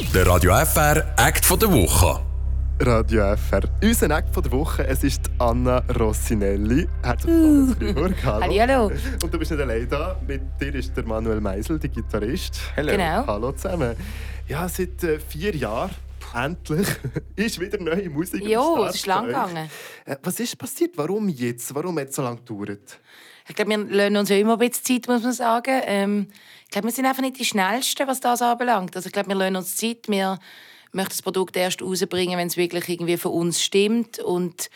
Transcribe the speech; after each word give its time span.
Der 0.00 0.26
Radio 0.26 0.52
FR 0.64 1.04
Act 1.16 1.44
von 1.44 1.58
der 1.58 1.70
Woche. 1.72 2.20
Radio 2.80 3.36
FR. 3.36 3.62
Unser 3.80 4.10
Act 4.10 4.34
von 4.34 4.42
der 4.42 4.50
Woche, 4.50 4.84
es 4.86 5.04
ist 5.04 5.30
Anna 5.38 5.78
Rossinelli. 5.98 6.88
Herzlich 7.02 7.32
willkommen 7.32 7.68
zu 7.68 7.74
Freiburg. 7.76 8.14
Hallo. 8.24 8.60
Hallo. 8.60 8.86
Und 9.22 9.32
du 9.34 9.38
bist 9.38 9.52
nicht 9.52 9.60
allein 9.60 9.88
da. 9.88 10.20
Mit 10.26 10.42
dir 10.60 10.74
ist 10.74 10.96
der 10.96 11.04
Manuel 11.04 11.40
Meisel, 11.40 11.78
der 11.78 11.90
Gitarrist. 11.90 12.58
Hallo. 12.76 12.90
Genau. 12.90 13.26
Hallo 13.26 13.52
zusammen. 13.52 13.94
Ja, 14.48 14.68
seit 14.68 15.02
äh, 15.04 15.20
vier 15.20 15.54
Jahren, 15.54 15.94
endlich, 16.34 16.88
ist 17.36 17.60
wieder 17.60 17.80
neue 17.80 18.10
Musik 18.10 18.44
Jo, 18.44 18.86
es 18.88 18.96
ist 18.96 19.06
lang 19.06 19.26
gegangen. 19.26 19.70
Äh, 20.06 20.16
Was 20.24 20.40
ist 20.40 20.58
passiert? 20.58 20.90
Warum 20.96 21.28
jetzt? 21.28 21.72
Warum 21.72 21.96
hat 22.00 22.08
es 22.08 22.16
so 22.16 22.22
lange 22.22 22.38
gedauert? 22.38 22.98
Ich 23.48 23.54
glaube, 23.54 23.70
wir 23.70 23.78
lassen 23.78 24.16
uns 24.16 24.28
ja 24.30 24.36
immer 24.36 24.54
ein 24.54 24.58
bisschen 24.58 24.84
Zeit, 24.84 25.08
muss 25.08 25.22
man 25.22 25.32
sagen. 25.32 25.82
Ähm, 25.84 26.28
ich 26.64 26.70
glaube, 26.70 26.88
wir 26.88 26.92
sind 26.92 27.06
einfach 27.06 27.22
nicht 27.22 27.38
die 27.38 27.44
Schnellsten, 27.44 28.08
was 28.08 28.20
das 28.20 28.40
anbelangt. 28.40 28.96
Also 28.96 29.06
ich 29.06 29.12
glaube, 29.12 29.28
wir 29.28 29.34
lassen 29.34 29.56
uns 29.56 29.76
Zeit. 29.76 30.08
Wir 30.08 30.38
möchten 30.92 31.10
das 31.10 31.22
Produkt 31.22 31.56
erst 31.56 31.82
rausbringen, 31.82 32.38
wenn 32.38 32.48
es 32.48 32.56
wirklich 32.56 32.88
irgendwie 32.88 33.16
für 33.18 33.28
uns 33.28 33.62
stimmt. 33.62 34.18
Und 34.18 34.70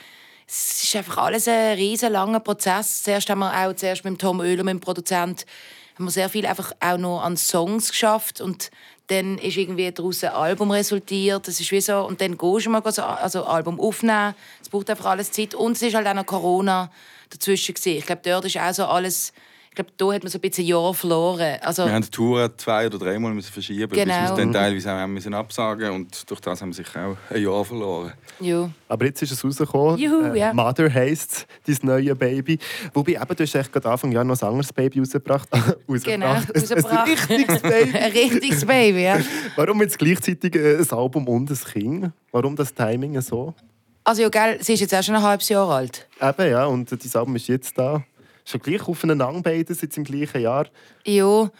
es 0.46 0.82
ist 0.84 0.96
einfach 0.96 1.18
alles 1.18 1.48
ein 1.48 1.76
riesen 1.76 2.12
langer 2.12 2.40
Prozess. 2.40 3.02
Zuerst 3.02 3.30
haben 3.30 3.38
wir 3.38 3.52
auch 3.52 3.74
zuerst 3.74 4.04
mit 4.04 4.20
Tom 4.20 4.40
Oehler, 4.40 4.64
mit 4.64 4.74
dem 4.74 4.80
Produzent, 4.80 5.46
haben 5.94 6.04
wir 6.04 6.10
sehr 6.10 6.28
viel 6.28 6.46
einfach 6.46 6.72
auch 6.80 6.98
noch 6.98 7.22
an 7.22 7.36
Songs 7.36 7.90
geschafft 7.90 8.40
und 8.40 8.70
dann 9.08 9.38
ist 9.38 9.56
irgendwie 9.56 9.90
daraus 9.90 10.22
ein 10.22 10.32
Album 10.32 10.70
resultiert. 10.70 11.48
Das 11.48 11.58
ist 11.60 11.72
wie 11.72 11.80
so 11.80 12.06
und 12.06 12.20
dann 12.20 12.38
gehst 12.38 12.66
du 12.66 12.70
mal 12.70 12.82
so, 12.92 13.02
also 13.02 13.44
Album 13.44 13.80
aufnehmen. 13.80 14.34
Es 14.62 14.68
braucht 14.68 14.88
einfach 14.90 15.06
alles 15.06 15.32
Zeit 15.32 15.54
und 15.54 15.72
es 15.72 15.82
ist 15.82 15.94
halt 15.94 16.06
auch 16.06 16.14
noch 16.14 16.26
Corona 16.26 16.90
dazwischen 17.30 17.74
gewesen. 17.74 17.98
Ich 17.98 18.06
glaube, 18.06 18.22
dort 18.24 18.44
ist 18.44 18.58
auch 18.58 18.72
so 18.72 18.84
alles. 18.84 19.32
Ich 19.80 19.84
glaube, 19.86 19.92
da 19.96 20.12
hat 20.16 20.24
man 20.24 20.32
so 20.32 20.38
ein 20.38 20.40
bisschen 20.40 20.64
ein 20.64 20.68
Jahr 20.70 20.92
verloren. 20.92 21.56
Also, 21.60 21.84
Wir 21.84 21.92
haben 21.92 22.02
die 22.02 22.10
Tour 22.10 22.50
zwei 22.58 22.86
oder 22.88 22.98
dreimal 22.98 23.32
müssen 23.32 23.52
verschieben, 23.52 23.88
bis 23.88 23.96
wir 23.96 24.06
Genau. 24.06 24.24
es 24.24 24.34
dann 24.34 24.52
teilweise 24.52 24.90
auch 24.92 24.96
haben 24.96 25.14
müssen 25.14 25.32
absagen 25.34 25.90
und 25.92 26.28
durch 26.28 26.40
das 26.40 26.60
haben 26.60 26.70
wir 26.70 26.74
sicher 26.74 27.06
auch 27.06 27.16
ein 27.32 27.40
Jahr 27.40 27.64
verloren. 27.64 28.12
ja. 28.40 28.68
Aber 28.88 29.04
jetzt 29.04 29.22
ist 29.22 29.30
es 29.30 29.44
rausgekommen. 29.44 29.96
Juhu, 29.98 30.34
ja. 30.34 30.52
Mother 30.52 30.92
heisst 30.92 31.46
dein 31.64 31.76
neue 31.82 32.16
Baby. 32.16 32.58
Wobei, 32.92 33.12
eben, 33.12 33.36
du 33.36 33.42
hast 33.44 33.54
echt 33.54 33.72
gerade 33.72 33.88
Anfang 33.88 34.10
Jahr 34.10 34.24
noch 34.24 34.40
ein 34.42 34.48
anderes 34.48 34.72
Baby 34.72 34.98
rausgebracht. 34.98 35.48
Genau, 35.86 36.26
rausgebracht. 36.32 36.50
Ein, 36.52 36.56
ein 36.56 36.60
rausgebracht. 36.60 37.08
richtiges 37.30 37.62
Baby. 37.62 37.98
ein 37.98 38.10
richtiges 38.12 38.64
Baby, 38.66 39.02
ja. 39.04 39.18
Warum 39.54 39.80
jetzt 39.82 39.96
gleichzeitig 39.98 40.56
äh, 40.56 40.78
ein 40.78 40.90
Album 40.90 41.28
und 41.28 41.48
ein 41.50 41.56
Kind? 41.72 42.10
Warum 42.32 42.56
das 42.56 42.74
Timing 42.74 43.20
so? 43.20 43.54
Also 44.02 44.22
ja, 44.22 44.28
gell, 44.30 44.58
sie 44.60 44.72
ist 44.72 44.80
jetzt 44.80 44.94
auch 44.94 45.02
schon 45.04 45.14
ein 45.14 45.22
halbes 45.22 45.48
Jahr 45.50 45.68
alt. 45.68 46.08
Eben, 46.20 46.50
ja, 46.50 46.64
und 46.66 46.90
dein 46.90 46.98
Album 47.14 47.36
ist 47.36 47.46
jetzt 47.46 47.76
da. 47.78 48.02
Schon 48.48 48.60
gleich 48.60 48.88
aufeinander 48.88 49.30
beide, 49.42 49.74
jetzt 49.74 49.96
im 49.96 50.04
gleichen 50.04 50.40
Jahr. 50.40 50.66
Ja, 51.04 51.50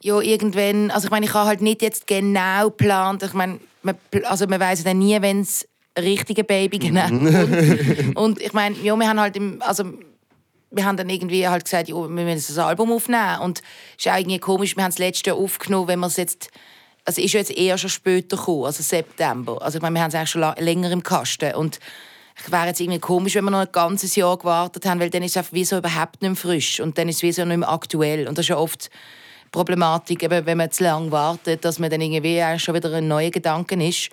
ja, 0.00 0.20
irgendwann, 0.20 0.92
also 0.92 1.06
ich 1.06 1.10
meine, 1.10 1.26
ich 1.26 1.34
habe 1.34 1.48
halt 1.48 1.60
nicht 1.60 1.82
jetzt 1.82 2.06
genau 2.06 2.66
geplant, 2.66 3.24
ich 3.24 3.32
meine, 3.32 3.58
man, 3.82 3.96
also 4.22 4.46
man 4.46 4.60
weiß 4.60 4.84
dann 4.84 5.00
nie, 5.00 5.20
wenn 5.20 5.40
es 5.40 5.66
richtige 5.98 6.44
Baby 6.44 6.78
genau 6.78 7.08
kommt. 7.08 8.16
Und 8.16 8.40
ich 8.40 8.52
meine, 8.52 8.76
ja, 8.76 8.94
wir 8.94 9.08
haben 9.08 9.20
halt, 9.20 9.36
im, 9.36 9.60
also 9.62 9.84
wir 10.70 10.84
haben 10.84 10.96
dann 10.96 11.10
irgendwie 11.10 11.48
halt 11.48 11.64
gesagt, 11.64 11.88
ja, 11.88 11.96
wir 11.96 12.08
müssen 12.08 12.54
das 12.54 12.64
Album 12.64 12.92
aufnehmen 12.92 13.40
und 13.40 13.60
es 13.98 14.06
ist 14.06 14.12
auch 14.12 14.16
irgendwie 14.16 14.38
komisch, 14.38 14.76
wir 14.76 14.84
haben 14.84 14.92
das 14.92 14.98
letzte 14.98 15.30
Jahr 15.30 15.38
aufgenommen, 15.38 15.88
wenn 15.88 15.98
wir 15.98 16.06
es 16.06 16.18
jetzt, 16.18 16.50
also 17.04 17.20
es 17.20 17.26
ist 17.26 17.32
jetzt 17.32 17.56
eher 17.56 17.78
schon 17.78 17.90
später 17.90 18.36
gekommen, 18.36 18.66
also 18.66 18.80
September. 18.80 19.60
Also 19.60 19.78
ich 19.78 19.82
meine, 19.82 19.94
wir 19.94 20.02
haben 20.02 20.10
es 20.10 20.14
eigentlich 20.14 20.30
schon 20.30 20.54
länger 20.58 20.92
im 20.92 21.02
Kasten 21.02 21.56
und 21.56 21.80
wäre 22.46 22.66
jetzt 22.66 22.80
irgendwie 22.80 22.98
komisch, 22.98 23.34
wenn 23.34 23.44
wir 23.44 23.50
noch 23.50 23.60
ein 23.60 23.72
ganzes 23.72 24.14
Jahr 24.16 24.38
gewartet 24.38 24.86
haben, 24.86 25.00
weil 25.00 25.10
dann 25.10 25.22
ist 25.22 25.32
es 25.32 25.36
einfach 25.38 25.52
wie 25.52 25.64
so 25.64 25.78
überhaupt 25.78 26.22
nicht 26.22 26.30
mehr 26.30 26.36
frisch 26.36 26.80
und 26.80 26.96
dann 26.96 27.08
ist 27.08 27.16
es 27.16 27.22
wie 27.22 27.32
so 27.32 27.44
nicht 27.44 27.58
mehr 27.58 27.68
aktuell 27.68 28.28
und 28.28 28.38
das 28.38 28.44
ist 28.44 28.50
ja 28.50 28.56
oft 28.56 28.86
die 28.86 29.50
Problematik, 29.50 30.22
eben, 30.22 30.46
wenn 30.46 30.58
man 30.58 30.70
zu 30.70 30.84
lange 30.84 31.10
wartet, 31.10 31.64
dass 31.64 31.78
man 31.78 31.90
dann 31.90 32.00
irgendwie 32.00 32.58
schon 32.58 32.74
wieder 32.74 32.92
ein 32.92 33.08
neuer 33.08 33.30
Gedanken 33.30 33.80
ist. 33.80 34.10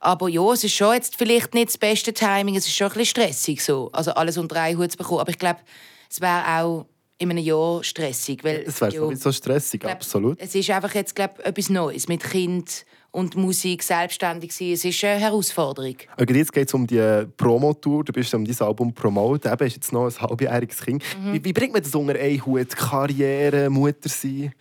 Aber 0.00 0.28
ja, 0.28 0.52
es 0.52 0.62
ist 0.62 0.74
schon 0.74 0.94
jetzt 0.94 1.16
vielleicht 1.16 1.54
nicht 1.54 1.68
das 1.68 1.78
beste 1.78 2.12
Timing, 2.12 2.56
es 2.56 2.66
ist 2.66 2.76
schon 2.76 2.86
ein 2.86 2.92
bisschen 2.92 3.22
stressig 3.22 3.64
so, 3.64 3.90
also 3.92 4.12
alles 4.12 4.38
unter 4.38 4.60
einen 4.60 4.78
Hut 4.78 4.92
zu 4.92 4.98
bekommen. 4.98 5.20
Aber 5.20 5.30
ich 5.30 5.38
glaube, 5.38 5.60
es 6.08 6.20
wäre 6.20 6.60
auch 6.60 6.86
in 7.18 7.30
einem 7.30 7.44
Jahr 7.44 7.82
stressig, 7.82 8.44
weil 8.44 8.62
Es 8.64 8.80
wäre 8.80 8.94
ja, 8.94 9.00
sowieso 9.00 9.32
stressig, 9.32 9.80
glaub, 9.80 9.92
absolut. 9.94 10.40
Es 10.40 10.54
ist 10.54 10.70
einfach 10.70 10.94
jetzt 10.94 11.16
glaub, 11.16 11.40
etwas 11.40 11.68
Neues 11.68 12.06
mit 12.06 12.22
Kind 12.22 12.84
und 13.18 13.36
Musik, 13.36 13.82
selbstständig 13.82 14.54
sein. 14.54 14.72
Es 14.72 14.84
ist 14.84 15.02
eine 15.02 15.18
Herausforderung. 15.18 15.96
Aber 16.16 16.32
jetzt 16.32 16.52
geht 16.52 16.68
es 16.68 16.74
um 16.74 16.86
die 16.86 17.26
Promotour. 17.36 18.04
Du 18.04 18.12
bist 18.12 18.32
um 18.32 18.44
dein 18.44 18.60
Album 18.60 18.94
promoten. 18.94 19.52
Eben 19.52 19.66
ist 19.66 19.74
jetzt 19.74 19.92
noch 19.92 20.06
ein 20.06 20.20
halbjähriges 20.20 20.80
Kind. 20.80 21.02
Mhm. 21.20 21.32
Wie, 21.32 21.44
wie 21.44 21.52
bringt 21.52 21.72
man 21.72 21.82
das 21.82 21.92
unter 21.94 22.14
einen 22.14 22.46
Hut? 22.46 22.76
Karriere, 22.76 23.68
Mutter 23.70 24.08
sein? 24.08 24.52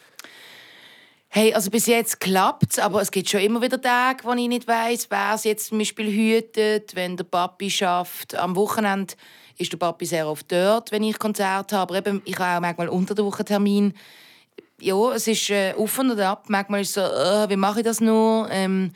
Hey, 1.30 1.54
also 1.54 1.70
bis 1.70 1.86
jetzt 1.86 2.20
klappt 2.20 2.80
aber 2.80 3.02
es 3.02 3.12
gibt 3.12 3.30
schon 3.30 3.42
immer 3.42 3.62
wieder 3.62 3.80
Tage, 3.80 4.24
wo 4.24 4.32
ich 4.32 4.48
nicht 4.48 4.68
weiß, 4.68 5.08
wer 5.12 5.34
es 5.36 5.44
jetzt 5.44 5.68
zum 5.68 5.78
Beispiel 5.78 6.12
hütet, 6.12 6.96
wenn 6.96 7.16
der 7.16 7.26
Papi 7.26 7.70
schafft. 7.70 8.34
Am 8.34 8.56
Wochenende 8.56 9.14
ist 9.58 9.72
der 9.72 9.78
Papi 9.78 10.06
sehr 10.06 10.28
oft 10.28 10.52
dort, 10.52 10.92
wenn 10.92 11.04
ich 11.04 11.20
Konzerte 11.20 11.78
habe. 11.78 11.96
Aber 11.96 12.08
eben, 12.08 12.24
ich 12.26 12.40
habe 12.40 12.58
auch 12.58 12.62
manchmal 12.62 12.90
unter 12.90 13.14
der 13.14 13.26
Woche 13.26 13.46
Termin. 13.46 13.94
Ja, 14.80 15.14
es 15.14 15.28
ist 15.28 15.50
äh, 15.50 15.74
auf 15.76 15.98
und 15.98 16.20
ab. 16.20 16.46
Manchmal 16.50 16.82
ist 16.82 16.90
es 16.90 16.94
so, 16.96 17.02
äh, 17.02 17.50
wie 17.50 17.56
mache 17.56 17.80
ich 17.80 17.86
das 17.86 18.00
nur? 18.00 18.48
Ähm, 18.52 18.92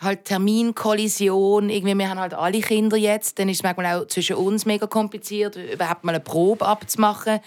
halt 0.00 0.24
Terminkollision. 0.24 1.70
Irgendwie, 1.70 1.94
wir 1.94 2.08
haben 2.08 2.20
halt 2.20 2.34
alle 2.34 2.60
Kinder 2.60 2.96
jetzt. 2.96 3.38
Dann 3.38 3.48
ist 3.48 3.58
es 3.58 3.62
manchmal 3.62 4.00
auch 4.00 4.06
zwischen 4.06 4.36
uns 4.36 4.64
mega 4.64 4.86
kompliziert, 4.86 5.56
überhaupt 5.56 6.04
mal 6.04 6.14
eine 6.14 6.20
Probe 6.20 6.64
abzumachen. 6.64 7.40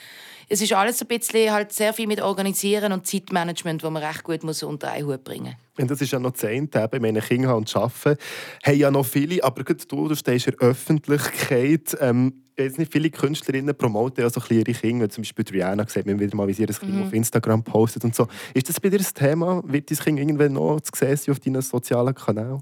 Es 0.50 0.62
ist 0.62 0.74
alles 0.74 1.02
ein 1.02 1.08
bisschen 1.08 1.52
halt 1.52 1.74
sehr 1.74 1.94
viel 1.94 2.08
mit 2.08 2.22
Organisieren 2.22 2.94
und 2.94 3.06
Zeitmanagement, 3.06 3.84
wo 3.84 3.90
man 3.90 4.04
recht 4.04 4.24
gut 4.24 4.44
muss 4.44 4.64
unter 4.64 4.92
einen 4.92 5.06
Hut 5.06 5.24
bringen 5.26 5.56
Und 5.78 5.92
das 5.92 6.00
ist 6.00 6.12
ja 6.12 6.20
noch 6.20 6.32
zehn 6.34 6.70
eben, 6.74 7.02
meine 7.02 7.22
Kinder 7.22 7.50
haben 7.50 7.58
und 7.58 7.76
arbeiten. 7.76 8.18
Haben 8.64 8.78
ja 8.78 8.90
noch 8.90 9.06
viele, 9.06 9.44
aber 9.44 9.64
du, 9.64 10.08
du 10.08 10.16
stehst 10.16 10.48
in 10.48 10.56
der 10.58 10.70
Öffentlichkeit. 10.70 11.98
Ähm, 12.00 12.47
jetzt 12.64 12.80
nicht 12.80 12.92
viele 12.92 13.10
Künstlerinnen 13.10 13.76
promoten 13.76 14.24
ja 14.24 14.30
so 14.30 14.42
ihre 14.50 14.64
Kinder. 14.64 15.10
Zum 15.10 15.24
Beispiel 15.24 15.46
Rihanna 15.52 15.88
sieht 15.88 16.06
man 16.06 16.20
wieder 16.20 16.36
mal, 16.36 16.48
wie 16.48 16.54
sie 16.54 16.64
ihr 16.64 16.68
Kind 16.68 17.06
auf 17.06 17.14
Instagram 17.14 17.64
postet 17.64 18.04
und 18.04 18.16
so. 18.16 18.28
Ist 18.54 18.70
das 18.70 18.80
bei 18.80 18.90
dir 18.90 19.00
ein 19.00 19.06
Thema? 19.14 19.62
Wird 19.66 19.92
dein 19.92 19.98
Kind 19.98 20.20
irgendwann 20.20 20.54
noch 20.54 20.80
zu 20.82 20.92
sehen 20.96 21.18
sein 21.18 21.32
auf 21.32 21.40
deinen 21.40 21.62
sozialen 21.62 22.16
Kanälen? 22.16 22.62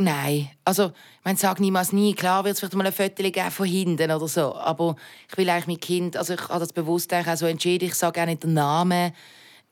Nein, 0.00 0.48
also 0.64 0.86
ich 0.86 1.24
meine, 1.24 1.38
sag 1.38 1.58
niemals 1.58 1.92
nie. 1.92 2.14
Klar 2.14 2.44
wird 2.44 2.54
es 2.54 2.60
vielleicht 2.60 2.76
mal 2.76 2.86
ein 2.86 2.92
Foto 2.92 3.22
geben 3.22 3.50
von 3.50 3.66
hinten 3.66 4.10
oder 4.10 4.28
so, 4.28 4.54
aber 4.54 4.94
ich 5.28 5.36
will 5.36 5.50
eigentlich 5.50 5.66
mein 5.66 5.80
Kind, 5.80 6.16
also 6.16 6.34
ich 6.34 6.48
habe 6.48 6.60
das 6.60 6.72
bewusst 6.72 7.12
auch 7.12 7.36
so 7.36 7.46
entschieden, 7.46 7.86
ich 7.86 7.94
sage 7.94 8.22
auch 8.22 8.26
nicht 8.26 8.44
den 8.44 8.54
Namen. 8.54 9.12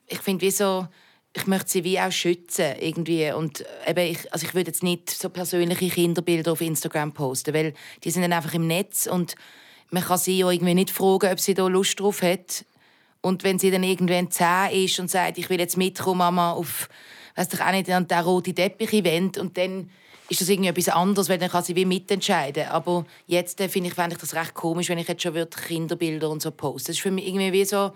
Ich 0.09 0.19
finde 0.19 0.45
wie 0.45 0.51
so, 0.51 0.89
ich 1.37 1.47
möchte 1.47 1.71
sie 1.71 1.85
wie 1.85 2.01
auch 2.01 2.11
schützen 2.11 2.75
irgendwie 2.81 3.31
und 3.31 3.61
äh, 3.61 3.91
eben 3.91 4.13
ich, 4.13 4.33
also 4.33 4.47
ich 4.47 4.55
würde 4.55 4.71
jetzt 4.71 4.83
nicht 4.83 5.11
so 5.11 5.29
persönliche 5.29 5.89
Kinderbilder 5.89 6.53
auf 6.53 6.63
Instagram 6.63 7.13
posten, 7.13 7.53
weil 7.53 7.75
die 8.05 8.11
sind 8.11 8.23
dann 8.23 8.33
einfach 8.33 8.55
im 8.55 8.67
Netz 8.67 9.07
und 9.07 9.35
man 9.91 10.03
kann 10.03 10.19
sie 10.19 10.39
ja 10.39 10.51
irgendwie 10.51 10.75
nicht 10.75 10.91
fragen, 10.91 11.31
ob 11.31 11.39
sie 11.39 11.55
da 11.55 11.67
Lust 11.69 12.01
drauf 12.01 12.23
hat. 12.23 12.65
Und 13.21 13.45
wenn 13.45 13.59
sie 13.59 13.71
dann 13.71 13.83
irgendwann 13.83 14.31
zehn 14.31 14.85
ist 14.85 14.99
und 14.99 15.11
sagt, 15.11 15.39
ich 15.39 15.51
will 15.51 15.61
jetzt 15.61 15.77
mitkommen, 15.77 16.19
Mama, 16.19 16.53
auf, 16.53 16.89
weiß 17.35 17.49
doch 17.51 17.61
auch 17.61 17.71
nicht, 17.71 17.91
an 17.91 18.09
der 18.09 18.23
rote 18.23 18.55
Teppich-Event 18.55 19.39
und 19.39 19.59
dann 19.59 19.91
ist 20.29 20.41
das 20.41 20.49
irgendwie 20.49 20.71
etwas 20.71 20.89
anderes, 20.89 21.29
weil 21.29 21.39
dann 21.39 21.51
kann 21.51 21.63
sie 21.63 21.77
wie 21.77 21.85
mitentscheiden. 21.85 22.69
Aber 22.69 23.05
jetzt 23.27 23.61
äh, 23.61 23.69
finde 23.69 23.91
ich, 23.91 23.95
fände 23.95 24.17
ich 24.17 24.21
das 24.21 24.35
recht 24.35 24.55
komisch, 24.55 24.89
wenn 24.89 24.99
ich 24.99 25.07
jetzt 25.07 25.23
schon 25.23 25.35
Kinderbilder 25.51 26.31
und 26.31 26.43
so 26.43 26.51
poste. 26.51 26.89
Das 26.89 26.97
ist 26.97 27.03
für 27.03 27.11
mich 27.11 27.27
irgendwie 27.27 27.53
wie 27.53 27.65
so 27.65 27.93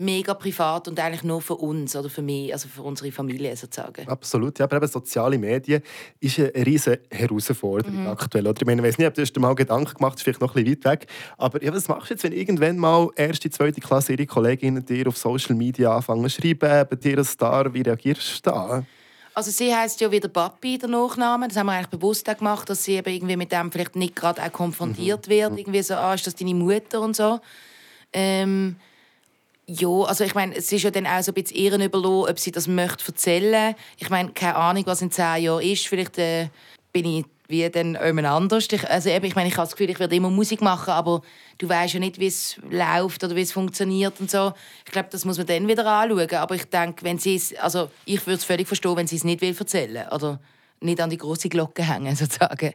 mega 0.00 0.34
privat 0.34 0.88
und 0.88 0.98
eigentlich 0.98 1.22
nur 1.22 1.42
für 1.42 1.56
uns 1.56 1.94
oder 1.94 2.08
für 2.08 2.22
mich, 2.22 2.52
also 2.52 2.68
für 2.68 2.82
unsere 2.82 3.12
Familie 3.12 3.54
sozusagen. 3.54 4.08
Absolut, 4.08 4.58
ja, 4.58 4.64
aber 4.64 4.76
eben 4.76 4.88
soziale 4.88 5.38
Medien 5.38 5.82
ist 6.20 6.38
eine 6.38 6.52
riesige 6.54 7.00
Herausforderung 7.10 8.06
aktuell. 8.06 8.46
Oder? 8.46 8.60
Ich, 8.60 8.66
meine, 8.66 8.80
ich 8.80 8.88
weiß 8.88 8.98
nicht, 8.98 9.06
ob 9.06 9.14
du 9.14 9.24
dir 9.24 9.40
mal 9.40 9.54
Gedanken 9.54 9.94
gemacht 9.94 10.14
hast, 10.14 10.22
vielleicht 10.22 10.40
noch 10.40 10.54
ein 10.56 10.64
bisschen 10.64 10.84
weit 10.84 11.00
weg. 11.00 11.06
Aber 11.36 11.62
ja, 11.62 11.72
was 11.74 11.86
machst 11.88 12.10
du 12.10 12.14
jetzt, 12.14 12.24
wenn 12.24 12.32
irgendwann 12.32 12.78
mal 12.78 13.08
erste, 13.14 13.50
zweite 13.50 13.80
Klasse 13.80 14.12
ihre 14.12 14.26
Kolleginnen 14.26 14.84
dir 14.84 15.06
auf 15.06 15.18
Social 15.18 15.54
Media 15.54 15.94
anfangen 15.94 16.28
zu 16.28 16.40
schreiben, 16.40 16.86
bei 16.88 16.96
dir 16.96 17.18
ein 17.18 17.24
Star, 17.24 17.72
wie 17.72 17.82
reagierst 17.82 18.46
du 18.46 18.50
da? 18.50 18.84
Also 19.34 19.50
sie 19.50 19.74
heißt 19.74 20.00
ja 20.00 20.10
wieder 20.10 20.28
Papi, 20.28 20.78
der 20.78 20.88
Nachname. 20.88 21.48
Das 21.48 21.56
haben 21.56 21.66
wir 21.66 21.72
eigentlich 21.72 21.88
bewusst 21.88 22.28
auch 22.28 22.36
gemacht, 22.36 22.68
dass 22.68 22.84
sie 22.84 22.94
eben 22.94 23.12
irgendwie 23.12 23.36
mit 23.36 23.52
dem 23.52 23.70
vielleicht 23.70 23.96
nicht 23.96 24.16
gerade 24.16 24.42
auch 24.42 24.52
konfrontiert 24.52 25.28
wird. 25.28 25.56
Irgendwie 25.56 25.82
so, 25.82 25.94
ah, 25.94 26.14
ist 26.14 26.26
das 26.26 26.34
deine 26.34 26.54
Mutter 26.54 27.00
und 27.00 27.14
so. 27.14 27.38
Ähm, 28.12 28.76
ja, 29.66 29.88
also 29.88 30.24
ich 30.24 30.34
meine, 30.34 30.56
es 30.56 30.72
ist 30.72 30.82
ja 30.82 30.90
dann 30.90 31.06
auch 31.06 31.22
so 31.22 31.30
ein 31.30 31.34
bisschen 31.34 31.56
ihren 31.56 31.80
überlassen, 31.80 32.30
ob 32.30 32.38
sie 32.38 32.50
das 32.50 32.66
möchte 32.66 33.06
erzählen. 33.06 33.74
Ich 33.98 34.10
meine, 34.10 34.30
keine 34.30 34.56
Ahnung, 34.56 34.82
was 34.86 35.02
in 35.02 35.10
zehn 35.10 35.44
Jahren 35.44 35.62
ist. 35.62 35.86
Vielleicht 35.86 36.18
äh, 36.18 36.48
bin 36.92 37.04
ich 37.04 37.24
wie 37.50 37.68
dann 37.68 37.98
jemand 38.02 38.28
anders. 38.28 38.68
Ich, 38.70 38.88
also 38.88 39.10
eben, 39.10 39.26
ich 39.26 39.34
meine, 39.34 39.48
ich 39.48 39.56
habe 39.56 39.66
das 39.66 39.72
Gefühl, 39.76 39.90
ich 39.90 39.98
werde 39.98 40.14
immer 40.16 40.30
Musik 40.30 40.62
machen, 40.62 40.90
aber 40.90 41.20
du 41.58 41.68
weißt 41.68 41.94
ja 41.94 42.00
nicht, 42.00 42.18
wie 42.18 42.28
es 42.28 42.56
läuft 42.70 43.22
oder 43.24 43.36
wie 43.36 43.42
es 43.42 43.52
funktioniert 43.52 44.20
und 44.20 44.30
so. 44.30 44.52
Ich 44.86 44.92
glaube, 44.92 45.08
das 45.10 45.24
muss 45.24 45.36
man 45.36 45.46
dann 45.46 45.68
wieder 45.68 45.84
anschauen. 45.84 46.34
Aber 46.34 46.54
ich 46.54 46.64
denke, 46.66 47.04
wenn 47.04 47.18
sie 47.18 47.34
es, 47.34 47.54
also 47.56 47.90
ich 48.04 48.24
würde 48.26 48.36
es 48.36 48.44
völlig 48.44 48.66
verstehen, 48.66 48.96
wenn 48.96 49.06
sie 49.06 49.16
es 49.16 49.24
nicht 49.24 49.40
will 49.40 49.54
erzählen 49.58 50.08
oder 50.08 50.40
nicht 50.80 51.00
an 51.00 51.10
die 51.10 51.16
große 51.16 51.48
Glocke 51.48 51.82
hängen 51.82 52.14
sozusagen. 52.16 52.72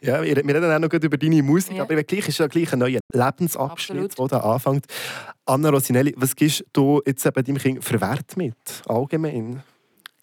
Ja, 0.00 0.22
wir, 0.22 0.36
wir 0.36 0.54
reden 0.54 0.72
auch 0.72 0.78
noch 0.78 0.88
gut 0.88 1.04
über 1.04 1.16
deine 1.18 1.42
Musik, 1.42 1.76
Ja. 1.76 1.82
aber 1.82 2.02
gleich 2.02 2.28
ist 2.28 2.38
ja 2.38 2.46
gleich 2.46 2.72
ein 2.72 2.78
neuer 2.78 3.00
Lebensabschnitt, 3.12 4.12
Absolut. 4.12 4.32
der 4.32 4.44
anfängt. 4.44 4.86
Anna 5.46 5.70
Rosinelli, 5.70 6.14
was 6.16 6.34
gibst 6.36 6.64
du 6.72 7.02
jetzt 7.06 7.26
eben 7.26 7.44
deinem 7.44 7.58
Kind 7.58 7.84
für 7.84 8.00
Wert 8.00 8.36
mit, 8.36 8.54
allgemein? 8.86 9.62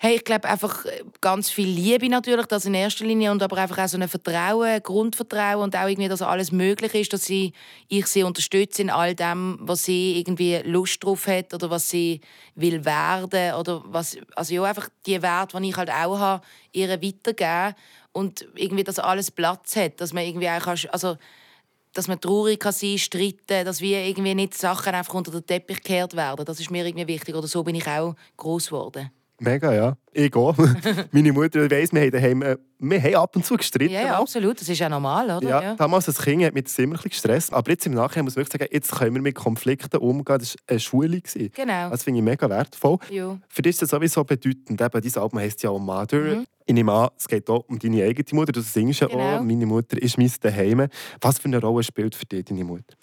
Hey, 0.02 0.16
ich 0.16 0.24
glaube 0.24 0.48
einfach 0.48 0.86
äh, 0.86 1.04
ganz 1.20 1.50
viel 1.50 1.68
Liebe 1.68 2.08
natürlich, 2.08 2.46
das 2.46 2.64
in 2.64 2.74
erster 2.74 3.04
Linie 3.04 3.32
und 3.32 3.44
aber 3.44 3.58
einfach 3.58 3.80
auch 3.80 3.88
so 3.90 3.98
ein 3.98 4.08
Vertrauen, 4.08 4.82
Grundvertrauen 4.82 5.62
und 5.62 5.76
auch 5.76 5.90
irgendwie, 5.90 6.08
dass 6.08 6.22
alles 6.22 6.54
möglich 6.54 6.94
ist, 6.96 7.12
dass 7.12 7.26
sie, 7.26 7.52
ich 7.90 8.08
sie 8.08 8.24
unterstütze 8.24 8.82
in 8.82 8.92
all 8.92 9.14
dem, 9.14 9.58
was 9.60 9.84
sie 9.84 10.18
irgendwie 10.18 10.62
Lust 10.64 11.04
drauf 11.04 11.28
hat 11.28 11.54
oder 11.54 11.70
was 11.70 11.90
sie 11.90 12.22
will 12.56 12.86
werden 12.86 13.56
oder 13.56 13.84
was, 13.88 14.18
also 14.38 14.54
ja, 14.54 14.64
einfach 14.64 14.88
die 15.06 15.22
Werte, 15.22 15.60
die 15.60 15.68
ich 15.70 15.76
halt 15.76 15.90
auch 15.90 16.18
habe, 16.18 16.46
ihr 16.72 16.90
weitergeben 16.90 17.76
und 18.14 18.48
irgendwie, 18.56 18.86
dass 18.86 19.00
alles 19.00 19.32
Platz 19.32 19.76
hat, 19.76 20.00
dass 20.00 20.14
man 20.14 20.24
irgendwie 20.24 20.48
auch, 20.48 20.66
also 20.94 21.18
dass 21.92 22.08
man 22.08 22.22
traurig 22.22 22.62
kann 22.62 22.72
sein, 22.72 23.00
streiten, 23.00 23.66
dass 23.66 23.82
wir 23.82 24.06
irgendwie 24.06 24.34
nicht 24.34 24.58
Sachen 24.58 24.96
einfach 24.96 25.14
unter 25.16 25.32
den 25.32 25.46
Teppich 25.46 25.84
gekehrt 25.84 26.16
werden. 26.16 26.46
Das 26.46 26.62
ist 26.62 26.72
mir 26.72 26.86
irgendwie 26.86 27.08
wichtig 27.08 27.36
oder 27.36 27.48
so 27.48 27.66
bin 27.66 27.76
ich 27.76 27.86
auch 27.86 28.16
groß 28.38 28.68
geworden. 28.68 29.12
Mega, 29.40 29.74
ja. 29.74 29.98
Ich 30.12 30.36
auch. 30.36 30.56
Meine 31.12 31.32
Mutter 31.32 31.70
weiss, 31.72 31.94
wir 31.94 32.02
haben, 32.02 32.12
daheim, 32.12 32.42
äh, 32.42 32.58
wir 32.80 33.02
haben 33.02 33.16
ab 33.16 33.36
und 33.36 33.46
zu 33.46 33.56
gestritten. 33.56 33.94
Ja, 33.94 34.02
ja, 34.02 34.20
absolut. 34.20 34.60
Das 34.60 34.68
ist 34.68 34.80
ja 34.80 34.90
normal, 34.90 35.30
oder? 35.38 35.48
Ja, 35.50 35.76
damals 35.76 36.08
als 36.08 36.22
Kind 36.22 36.44
hat 36.44 36.54
mich 36.54 36.64
das 36.66 36.78
immer 36.80 36.96
ein 36.96 37.10
gestresst. 37.10 37.54
Aber 37.54 37.72
jetzt 37.72 37.86
im 37.86 37.94
Nachhinein 37.94 38.26
muss 38.26 38.34
ich 38.34 38.38
wirklich 38.38 38.60
sagen, 38.62 38.70
jetzt 38.74 38.92
können 38.92 39.16
wir 39.16 39.22
mit 39.22 39.36
Konflikten 39.36 39.98
umgehen. 39.98 40.40
Das 40.40 40.56
war 40.56 40.62
eine 40.68 40.80
Schule. 40.80 41.22
Genau. 41.22 41.90
Das 41.90 42.04
finde 42.04 42.20
ich 42.20 42.24
mega 42.26 42.50
wertvoll. 42.50 42.98
Jo. 43.10 43.40
Für 43.48 43.62
dich 43.62 43.72
ist 43.72 43.82
das 43.84 43.90
sowieso 43.92 44.24
bedeutend. 44.24 44.82
Eben, 44.82 45.02
dein 45.02 45.22
Album 45.22 45.40
heisst 45.40 45.64
ja 45.64 45.70
auch 45.70 45.80
«Mother». 45.80 46.18
Mhm. 46.38 46.46
Ich 46.66 46.74
nehme 46.74 46.92
an, 46.94 47.10
es 47.18 47.28
geht 47.28 47.50
auch 47.50 47.64
um 47.68 47.80
deine 47.80 48.04
eigene 48.04 48.26
Mutter. 48.34 48.52
Du 48.52 48.62
singst 48.62 49.00
ja 49.00 49.08
Genau. 49.08 49.38
auch. 49.38 49.42
Meine 49.42 49.66
Mutter 49.66 50.00
ist 50.02 50.18
mein 50.18 50.32
Daheim. 50.42 50.88
Was 51.22 51.40
für 51.40 51.46
eine 51.46 51.60
Rolle 51.60 51.84
spielt 51.84 52.14
für 52.14 52.26
dich 52.26 52.46
deine 52.46 52.64
Mutter? 52.64 52.94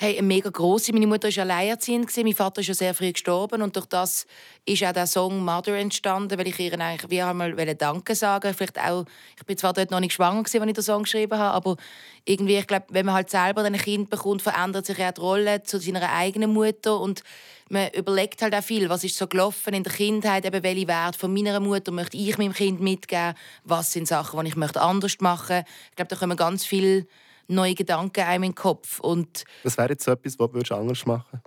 Hey, 0.00 0.22
mega 0.22 0.48
grosse. 0.48 0.92
Meine 0.92 1.08
Mutter 1.08 1.26
war 1.26 1.42
alleinerziehend. 1.42 2.16
Mein 2.18 2.32
Vater 2.32 2.60
ist 2.60 2.68
ja 2.68 2.74
sehr 2.74 2.94
früh 2.94 3.10
gestorben. 3.10 3.62
Und 3.62 3.74
durch 3.74 3.86
das 3.86 4.28
ist 4.64 4.84
auch 4.84 4.92
der 4.92 5.08
Song 5.08 5.44
«Mother» 5.44 5.76
entstanden, 5.76 6.38
weil 6.38 6.46
ich 6.46 6.60
ihr 6.60 6.72
eigentlich 6.78 7.10
wie 7.10 7.20
einmal 7.20 7.52
Danke 7.74 8.14
sagen 8.14 8.54
Vielleicht 8.54 8.78
auch, 8.78 9.06
ich 9.36 9.44
bin 9.44 9.58
zwar 9.58 9.72
dort 9.72 9.90
noch 9.90 9.98
nicht 9.98 10.12
schwanger, 10.12 10.44
gewesen, 10.44 10.60
als 10.60 10.68
ich 10.68 10.74
den 10.76 10.84
Song 10.84 11.02
geschrieben 11.02 11.36
habe, 11.36 11.52
aber 11.52 11.76
irgendwie, 12.24 12.58
ich 12.58 12.68
glaube, 12.68 12.86
wenn 12.90 13.06
man 13.06 13.16
halt 13.16 13.28
selber 13.28 13.64
ein 13.64 13.76
Kind 13.76 14.08
bekommt, 14.08 14.40
verändert 14.40 14.86
sich 14.86 14.98
ja 14.98 15.10
die 15.10 15.20
Rolle 15.20 15.64
zu 15.64 15.80
seiner 15.80 16.12
eigenen 16.12 16.52
Mutter. 16.52 17.00
Und 17.00 17.24
man 17.68 17.88
überlegt 17.90 18.40
halt 18.40 18.54
auch 18.54 18.62
viel, 18.62 18.88
was 18.88 19.02
ist 19.02 19.16
so 19.16 19.26
gelaufen 19.26 19.74
in 19.74 19.82
der 19.82 19.92
Kindheit, 19.92 20.46
eben 20.46 20.62
welche 20.62 20.86
Werte 20.86 21.18
von 21.18 21.34
meiner 21.34 21.58
Mutter 21.58 21.90
möchte 21.90 22.16
ich 22.16 22.38
meinem 22.38 22.52
Kind 22.52 22.80
mitgeben, 22.80 23.34
was 23.64 23.90
sind 23.90 24.06
Sachen, 24.06 24.38
die 24.44 24.50
ich 24.50 24.56
möchte 24.56 24.80
anders 24.80 25.16
machen. 25.18 25.64
Ich 25.90 25.96
glaube, 25.96 26.10
da 26.10 26.14
kommen 26.14 26.36
ganz 26.36 26.64
viele 26.64 27.08
neue 27.48 27.74
Gedanken 27.74 28.20
einem 28.20 28.44
in 28.44 28.50
den 28.50 28.56
Kopf. 28.56 29.00
Und 29.00 29.44
Was 29.64 29.76
wäre 29.76 29.90
jetzt 29.90 30.04
so 30.04 30.12
etwas, 30.12 30.38
was 30.38 30.62
du 30.62 30.74
anders 30.74 31.04
machen 31.04 31.42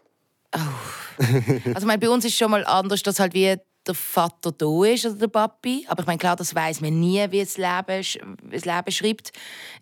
also 0.51 1.80
ich 1.80 1.86
meine, 1.86 2.00
bei 2.00 2.09
uns 2.09 2.25
ist 2.25 2.38
schon 2.38 2.51
mal 2.51 2.65
anders, 2.65 3.03
dass 3.03 3.19
halt 3.19 3.33
wie 3.33 3.56
der 3.88 3.95
Vater 3.95 4.51
da 4.51 4.83
ist 4.86 5.06
oder 5.06 5.15
der 5.15 5.27
Papi. 5.27 5.86
Aber 5.88 6.01
ich 6.01 6.07
meine, 6.07 6.19
klar, 6.19 6.36
das 6.36 6.53
weiß 6.53 6.81
man 6.81 7.00
nie, 7.00 7.25
wie 7.31 7.39
das 7.39 7.57
Leben, 7.57 8.38
wie 8.44 8.56
das 8.57 8.65
Leben 8.65 8.92
schreibt. 8.92 9.31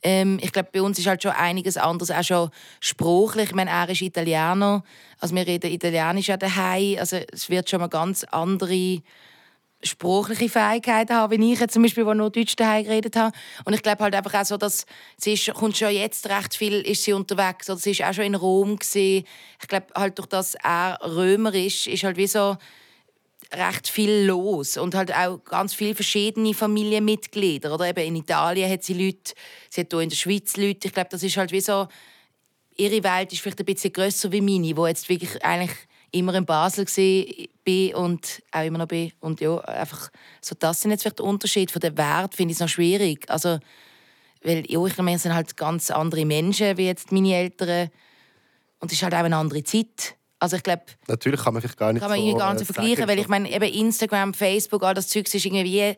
Ähm, 0.01 0.39
ich 0.41 0.53
glaube, 0.53 0.69
bei 0.71 0.81
uns 0.81 0.99
ist 0.99 1.07
halt 1.07 1.21
schon 1.21 1.31
einiges 1.31 1.75
anderes, 1.75 2.11
auch 2.11 2.23
schon 2.23 2.49
sprachlich. 2.79 3.49
Ich 3.49 3.55
meine, 3.55 3.71
er 3.71 3.89
ist 3.89 4.01
Italiener, 4.01 4.83
also 5.19 5.35
wir 5.35 5.45
reden 5.45 5.71
Italienisch 5.71 6.29
auch 6.29 6.37
daheim. 6.37 6.97
Also 6.99 7.17
es 7.17 7.49
wird 7.49 7.69
schon 7.69 7.81
mal 7.81 7.87
ganz 7.87 8.23
andere 8.25 9.01
sprachliche 9.83 10.49
Fähigkeiten 10.49 11.13
haben, 11.13 11.31
wie 11.31 11.53
ich 11.53 11.59
jetzt 11.59 11.73
zum 11.73 11.83
Beispiel, 11.83 12.03
die 12.03 12.15
nur 12.15 12.29
Deutsch 12.29 12.55
daheim 12.55 12.83
geredet 12.83 13.15
habe. 13.15 13.35
Und 13.65 13.73
ich 13.73 13.81
glaube 13.81 14.03
halt 14.03 14.15
einfach 14.15 14.33
auch 14.33 14.45
so, 14.45 14.57
dass 14.57 14.85
sie 15.17 15.33
ist, 15.33 15.53
kommt 15.53 15.77
schon 15.77 15.91
jetzt 15.91 16.27
recht 16.27 16.55
viel, 16.55 16.81
ist 16.81 17.03
sie 17.03 17.13
unterwegs. 17.13 17.69
Oder 17.69 17.79
sie 17.79 17.91
ist 17.91 18.03
auch 18.03 18.13
schon 18.13 18.25
in 18.25 18.35
Rom 18.35 18.77
gesehen. 18.77 19.25
Ich 19.61 19.67
glaube 19.67 19.87
halt 19.95 20.17
durch 20.17 20.27
das 20.27 20.55
er 20.55 20.99
Römer 21.03 21.53
ist, 21.53 21.87
ist 21.87 22.03
halt 22.03 22.17
wie 22.17 22.27
so 22.27 22.57
recht 23.53 23.87
viel 23.87 24.25
los 24.25 24.77
und 24.77 24.93
halt 24.93 25.15
auch 25.15 25.43
ganz 25.43 25.73
viele 25.73 25.95
verschiedene 25.95 26.53
Familienmitglieder. 26.53 27.73
Oder 27.73 27.87
eben 27.87 28.05
in 28.05 28.15
Italien 28.17 28.69
hat 28.69 28.83
sie 28.83 28.93
Leute, 28.93 29.33
sie 29.69 29.81
hat 29.81 29.87
hier 29.91 30.01
in 30.01 30.09
der 30.09 30.15
Schweiz 30.15 30.55
Leute. 30.57 30.87
Ich 30.87 30.93
glaube, 30.93 31.09
das 31.09 31.23
ist 31.23 31.37
halt 31.37 31.51
wie 31.51 31.61
so, 31.61 31.87
ihre 32.77 33.03
Welt 33.03 33.33
ist 33.33 33.41
vielleicht 33.41 33.59
ein 33.59 33.65
bisschen 33.65 33.93
grösser 33.93 34.31
wie 34.31 34.41
meine, 34.41 34.75
wo 34.77 34.85
jetzt 34.85 35.09
wirklich 35.09 35.43
eigentlich 35.43 35.75
immer 36.11 36.33
in 36.35 36.45
Basel 36.45 36.85
bin 37.63 37.95
und 37.95 38.41
auch 38.51 38.63
immer 38.63 38.79
noch 38.79 38.87
bin. 38.87 39.11
Und 39.19 39.41
ja, 39.41 39.57
einfach 39.59 40.09
so 40.41 40.55
das 40.57 40.81
sind 40.81 40.91
jetzt 40.91 41.01
vielleicht 41.01 41.19
der 41.19 41.25
Unterschied 41.25 41.71
von 41.71 41.79
der 41.79 41.97
Wert, 41.97 42.35
finde 42.35 42.51
ich 42.51 42.57
es 42.57 42.61
noch 42.61 42.69
schwierig. 42.69 43.29
Also, 43.29 43.59
weil 44.43 44.63
ja, 44.69 44.85
ich 44.85 44.97
meine, 44.97 45.11
wir 45.11 45.19
sind 45.19 45.33
halt 45.33 45.57
ganz 45.57 45.91
andere 45.91 46.25
Menschen 46.25 46.77
wie 46.77 46.85
jetzt 46.85 47.11
meine 47.11 47.35
Eltern 47.35 47.89
und 48.79 48.91
es 48.91 48.97
ist 48.97 49.03
halt 49.03 49.13
auch 49.13 49.19
eine 49.19 49.35
andere 49.35 49.63
Zeit. 49.63 50.15
Also 50.39 50.55
ich 50.55 50.63
glaube, 50.63 50.83
Natürlich 51.07 51.41
kann 51.41 51.53
man 51.53 51.61
vielleicht 51.61 51.77
gar 51.77 51.91
nicht 51.91 52.01
kann 52.01 52.09
man 52.09 52.19
so, 52.19 52.37
gar 52.37 52.53
nicht 52.53 52.65
so 52.65 52.73
vergleichen, 52.73 53.07
weil 53.07 53.19
ich 53.19 53.27
meine, 53.27 53.51
eben 53.51 53.73
Instagram, 53.73 54.33
Facebook, 54.33 54.83
all 54.83 54.93
das 54.93 55.09
Zeug 55.09 55.33
ist 55.33 55.45
irgendwie 55.45 55.97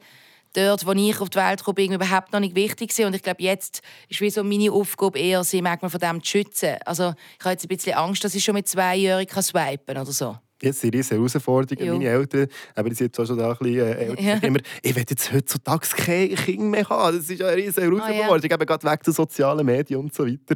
dort, 0.54 0.86
wo 0.86 0.92
ich 0.92 1.20
auf 1.20 1.30
die 1.30 1.38
Welt 1.38 1.64
kam, 1.64 1.76
irgendwie 1.78 2.06
überhaupt 2.06 2.34
noch 2.34 2.40
nicht 2.40 2.56
wichtig 2.56 2.90
gewesen. 2.90 3.08
Und 3.08 3.16
ich 3.16 3.24
glaube, 3.24 3.42
jetzt 3.44 3.82
ist 4.10 4.22
wie 4.22 4.30
so 4.30 4.44
meine 4.44 4.72
Aufgabe 4.72 5.20
eher, 5.20 5.44
sie 5.44 5.62
manchmal 5.62 5.92
von 5.92 6.00
dem 6.00 6.24
zu 6.24 6.32
schützen. 6.32 6.78
Also 6.86 7.14
ich 7.40 7.46
habe 7.46 7.52
jetzt 7.52 7.66
ein 7.66 7.70
bisschen 7.70 7.94
Angst, 7.94 8.24
dass 8.24 8.36
ich 8.36 8.44
schon 8.44 8.56
mit 8.56 8.68
Zweijährigen 8.68 9.34
kann 9.34 9.44
swipen 9.44 9.98
oder 9.98 10.12
so. 10.12 10.38
Jetzt 10.62 10.82
sind 10.82 10.94
riesige 10.94 11.16
Herausforderungen. 11.16 11.86
Jo. 11.88 11.94
Meine 11.94 12.10
Eltern, 12.10 12.48
aber 12.76 12.90
die 12.90 12.96
sind 12.96 13.08
jetzt 13.08 13.20
auch 13.20 13.26
schon 13.26 13.38
da 13.38 13.52
ein 13.52 13.58
bisschen 13.58 13.78
äh, 13.80 13.92
älter, 13.94 14.22
Ja. 14.22 14.34
sagen 14.36 14.46
immer, 14.48 14.60
ich 14.84 14.96
will 14.96 15.06
jetzt 15.10 15.34
heutzutage 15.34 15.88
kein 15.96 16.36
Kind 16.36 16.62
mehr 16.62 16.88
haben. 16.88 17.18
Das 17.18 17.30
ist 17.30 17.42
eine 17.42 17.56
riesige 17.56 17.82
Herausforderung, 17.82 18.30
Ah, 18.30 18.38
ja. 18.38 18.54
eben 18.54 18.66
gerade 18.66 18.84
weg 18.92 19.04
zu 19.04 19.12
sozialen 19.12 19.66
Medien 19.66 20.00
und 20.00 20.14
so 20.14 20.26
weiter. 20.26 20.56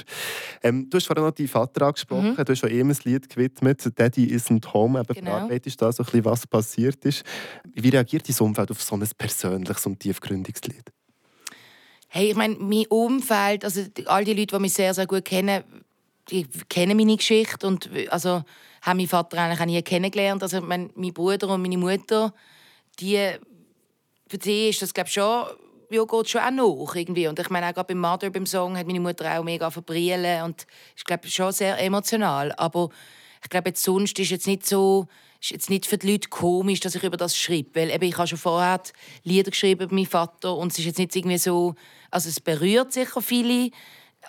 Ähm, 0.61 0.89
du 0.89 0.97
hast 0.97 1.07
vorhin 1.07 1.23
noch 1.25 1.31
deinen 1.31 1.47
Vater 1.47 1.87
angesprochen. 1.87 2.31
Mhm. 2.31 2.35
Du 2.45 2.51
hast 2.51 2.59
schon 2.59 2.69
ihm 2.71 2.89
ein 2.89 2.97
Lied 3.03 3.29
gewidmet, 3.29 3.83
«Daddy 3.95 4.25
isn't 4.35 4.73
home». 4.73 4.99
Eben 4.99 5.13
Genau. 5.15 5.31
verarbeitest 5.31 5.81
da 5.81 5.91
so 5.91 6.03
ein 6.03 6.05
bisschen, 6.05 6.25
was 6.25 6.45
passiert 6.47 7.03
ist. 7.05 7.23
Wie 7.73 7.89
reagiert 7.89 8.29
dein 8.29 8.45
Umfeld 8.45 8.69
auf 8.71 8.81
so 8.83 8.95
ein 8.95 9.07
persönliches 9.17 9.85
und 9.85 9.99
tiefgründiges 9.99 10.61
Lied? 10.65 10.91
Hey, 12.07 12.29
ich 12.29 12.35
meine, 12.35 12.55
mein 12.59 12.85
Umfeld, 12.89 13.65
also 13.65 13.81
die- 13.83 14.07
all 14.07 14.23
die 14.23 14.33
Leute, 14.33 14.55
die 14.55 14.61
mich 14.61 14.73
sehr, 14.73 14.93
sehr 14.93 15.05
gut 15.07 15.25
kennen, 15.25 15.63
die 16.29 16.47
kennen 16.69 16.95
meine 16.97 17.17
Geschichte 17.17 17.67
und 17.67 17.89
also, 18.09 18.43
haben 18.85 18.97
meinen 18.97 19.07
Vater 19.07 19.37
eigentlich 19.39 19.59
auch 19.59 19.65
nie 19.65 19.81
kennengelernt. 19.81 20.43
Also 20.43 20.61
mein, 20.61 20.91
mein 20.95 21.13
Bruder 21.13 21.49
und 21.49 21.61
meine 21.61 21.77
Mutter, 21.77 22.33
die, 22.99 23.31
für 24.27 24.37
die 24.37 24.69
ist 24.69 24.81
das 24.81 24.93
glaube 24.93 25.07
ich 25.07 25.13
schon, 25.13 25.45
ja, 25.89 26.03
geht 26.03 26.29
schon 26.29 26.41
auch 26.41 26.51
nach 26.51 26.95
irgendwie. 26.95 27.27
Und 27.27 27.39
ich 27.39 27.49
meine, 27.49 27.67
auch 27.67 27.73
gerade 27.73 27.93
beim 27.93 27.99
Mother, 27.99 28.29
beim 28.29 28.45
Song, 28.45 28.77
hat 28.77 28.87
meine 28.87 28.99
Mutter 28.99 29.39
auch 29.39 29.43
mega 29.43 29.69
verbrillen 29.69 30.43
und 30.43 30.65
ist 30.95 31.05
glaube 31.05 31.27
schon 31.27 31.51
sehr 31.51 31.79
emotional. 31.79 32.51
Aber 32.53 32.89
ich 33.43 33.49
glaube, 33.49 33.69
jetzt 33.69 33.83
sonst 33.83 34.17
ist 34.19 34.31
jetzt 34.31 34.47
nicht 34.47 34.65
so, 34.65 35.07
ist 35.41 35.51
jetzt 35.51 35.69
nicht 35.69 35.85
für 35.85 35.97
die 35.97 36.11
Leute 36.11 36.29
komisch, 36.29 36.79
dass 36.79 36.95
ich 36.95 37.03
über 37.03 37.17
das 37.17 37.37
schreibe, 37.37 37.79
weil 37.79 37.91
eben, 37.91 38.05
ich 38.05 38.17
habe 38.17 38.27
schon 38.27 38.37
vorher 38.37 38.81
Lieder 39.23 39.51
geschrieben 39.51 39.83
über 39.83 39.93
meinen 39.93 40.05
Vater 40.05 40.55
und 40.55 40.71
es 40.71 40.79
ist 40.79 40.85
jetzt 40.85 40.97
nicht 40.99 41.15
irgendwie 41.15 41.37
so, 41.37 41.75
also 42.11 42.29
es 42.29 42.39
berührt 42.39 42.93
sicher 42.93 43.21
viele, 43.21 43.71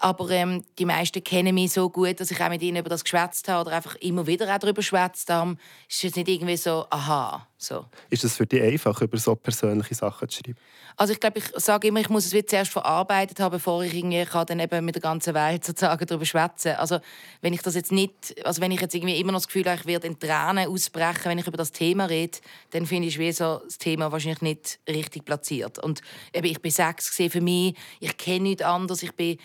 aber 0.00 0.30
ähm, 0.30 0.64
die 0.78 0.84
meisten 0.84 1.22
kennen 1.22 1.54
mich 1.54 1.72
so 1.72 1.88
gut, 1.90 2.20
dass 2.20 2.30
ich 2.30 2.40
auch 2.40 2.48
mit 2.48 2.62
ihnen 2.62 2.78
über 2.78 2.88
das 2.88 3.04
geschwätzt 3.04 3.48
habe 3.48 3.66
oder 3.68 3.76
einfach 3.76 3.96
immer 3.96 4.26
wieder 4.26 4.52
auch 4.52 4.58
darüber 4.58 4.76
geschwätzt 4.80 5.30
habe. 5.30 5.56
Es 5.88 5.96
ist 5.96 6.02
jetzt 6.02 6.16
nicht 6.16 6.28
irgendwie 6.28 6.56
so, 6.56 6.86
aha, 6.90 7.46
so. 7.58 7.86
Ist 8.10 8.24
es 8.24 8.36
für 8.36 8.46
dich 8.46 8.62
einfach, 8.62 9.00
über 9.00 9.16
so 9.16 9.34
persönliche 9.34 9.94
Sachen 9.94 10.28
zu 10.28 10.38
schreiben? 10.38 10.58
Also 10.98 11.12
ich 11.12 11.20
glaube, 11.20 11.38
ich 11.38 11.44
sage 11.56 11.88
immer, 11.88 12.00
ich 12.00 12.08
muss 12.08 12.24
es 12.24 12.32
wie 12.32 12.44
zuerst 12.44 12.70
verarbeitet 12.70 13.38
haben, 13.40 13.52
bevor 13.52 13.82
ich 13.82 13.94
irgendwie 13.94 14.24
kann 14.24 14.46
dann 14.46 14.60
eben 14.60 14.84
mit 14.84 14.94
der 14.94 15.02
ganzen 15.02 15.34
Welt 15.34 15.64
sozusagen 15.64 16.06
darüber 16.06 16.24
schwätzen. 16.24 16.72
Also 16.76 17.00
wenn 17.42 17.52
ich 17.52 17.60
das 17.60 17.74
jetzt 17.74 17.92
nicht, 17.92 18.34
also 18.44 18.62
wenn 18.62 18.70
ich 18.70 18.80
jetzt 18.80 18.94
irgendwie 18.94 19.18
immer 19.20 19.32
noch 19.32 19.40
das 19.40 19.46
Gefühl 19.46 19.66
habe, 19.66 19.78
ich 19.78 19.86
werde 19.86 20.06
in 20.06 20.18
Tränen 20.18 20.68
ausbrechen, 20.68 21.26
wenn 21.26 21.38
ich 21.38 21.46
über 21.46 21.58
das 21.58 21.72
Thema 21.72 22.06
rede, 22.06 22.38
dann 22.70 22.86
finde 22.86 23.08
ich 23.08 23.18
wie 23.18 23.30
so 23.32 23.60
das 23.64 23.76
Thema 23.76 24.10
wahrscheinlich 24.10 24.40
nicht 24.40 24.78
richtig 24.88 25.24
platziert. 25.26 25.78
Und 25.78 26.00
eben, 26.32 26.46
ich 26.46 26.62
bin 26.62 26.70
sechs 26.70 27.10
gesehen 27.10 27.30
für 27.30 27.42
mich, 27.42 27.74
ich 28.00 28.16
kenne 28.16 28.40
nichts 28.40 28.62
anderes, 28.62 29.02
ich 29.02 29.12
bin 29.12 29.38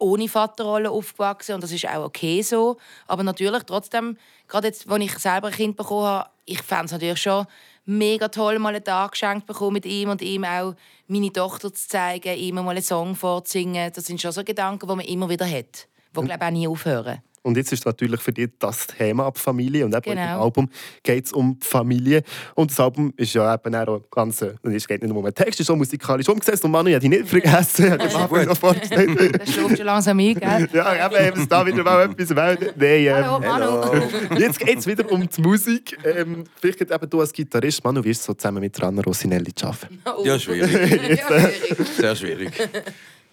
ohne 0.00 0.28
Vaterrolle 0.28 0.90
aufgewachsen 0.90 1.54
und 1.54 1.62
das 1.62 1.72
ist 1.72 1.86
auch 1.88 2.04
okay 2.04 2.42
so. 2.42 2.76
Aber 3.06 3.22
natürlich 3.22 3.62
trotzdem, 3.64 4.16
gerade 4.48 4.68
jetzt, 4.68 4.88
als 4.88 5.04
ich 5.04 5.18
selber 5.18 5.48
ein 5.48 5.54
Kind 5.54 5.76
bekommen 5.76 6.06
habe, 6.06 6.30
ich 6.44 6.62
fände 6.62 6.86
es 6.86 6.92
natürlich 6.92 7.22
schon 7.22 7.46
mega 7.84 8.28
toll, 8.28 8.58
mal 8.58 8.74
einen 8.74 8.84
Tag 8.84 9.12
geschenkt 9.12 9.46
bekommen 9.46 9.74
mit 9.74 9.86
ihm 9.86 10.08
und 10.10 10.22
ihm 10.22 10.44
auch 10.44 10.74
meine 11.06 11.32
Tochter 11.32 11.72
zu 11.72 11.88
zeigen, 11.88 12.36
ihm 12.36 12.56
mal 12.56 12.68
einen 12.68 12.82
Song 12.82 13.14
vorzusingen. 13.14 13.92
Das 13.92 14.06
sind 14.06 14.20
schon 14.20 14.32
so 14.32 14.44
Gedanken, 14.44 14.88
die 14.88 14.96
man 14.96 15.04
immer 15.04 15.28
wieder 15.28 15.46
hat, 15.46 15.86
die 16.16 16.20
glaube 16.20 16.34
ich 16.34 16.42
auch 16.42 16.50
nie 16.50 16.68
aufhören. 16.68 17.22
Und 17.42 17.56
jetzt 17.56 17.72
ist 17.72 17.86
natürlich 17.86 18.20
für 18.20 18.32
dich 18.32 18.50
das 18.58 18.86
Thema 18.86 19.26
ab 19.26 19.38
Familie. 19.38 19.86
Und 19.86 19.94
eben 19.94 20.02
Genau. 20.02 20.34
im 20.36 20.42
Album 20.42 20.68
geht 21.02 21.24
es 21.26 21.32
um 21.32 21.58
die 21.58 21.66
Familie. 21.66 22.22
Und 22.54 22.70
das 22.70 22.78
Album 22.80 23.14
ist 23.16 23.32
ja 23.32 23.54
eben 23.54 23.74
auch 23.74 24.02
ganz, 24.10 24.42
äh, 24.42 24.54
es 24.64 24.86
geht 24.86 25.00
nicht 25.00 25.08
nur 25.08 25.18
um 25.18 25.24
den 25.24 25.34
Text, 25.34 25.54
es 25.54 25.60
ist 25.60 25.66
so 25.68 25.76
musikalisch 25.76 26.28
umgesetzt. 26.28 26.64
Und 26.64 26.70
Manu, 26.70 26.90
habe 26.90 27.00
dich 27.00 27.08
nicht 27.08 27.28
vergessen, 27.28 27.92
am 27.92 28.00
Anfang 28.00 28.46
noch 28.46 28.56
vorgestellt. 28.56 29.10
Das 29.40 29.52
schläft 29.54 29.76
schon 29.76 29.86
langsam 29.86 30.18
ein, 30.18 30.34
gell? 30.34 30.68
Ja, 30.72 31.06
eben, 31.06 31.38
eben, 31.38 31.48
da 31.48 31.64
wieder 31.64 31.82
mal 31.82 32.10
etwas 32.10 32.28
melden. 32.30 32.70
Nein, 32.76 33.06
ähm, 33.06 33.24
Hallo, 33.24 33.40
Manu. 33.40 34.38
Jetzt 34.38 34.58
geht 34.58 34.78
es 34.78 34.86
wieder 34.86 35.10
um 35.10 35.26
die 35.26 35.40
Musik. 35.40 35.96
Ähm, 36.04 36.44
vielleicht 36.60 36.80
eben 36.82 37.10
du 37.10 37.20
als 37.20 37.32
Gitarrist, 37.32 37.82
Manu, 37.82 38.04
wirst 38.04 38.24
so 38.24 38.34
zusammen 38.34 38.60
mit 38.60 38.80
Rana 38.82 39.00
Rossinelli 39.02 39.52
arbeiten. 39.62 40.02
Ja, 40.24 40.38
schwierig. 40.38 40.70
ja, 41.18 41.26
schwierig. 41.26 41.88
Sehr 41.96 42.16
schwierig. 42.16 42.52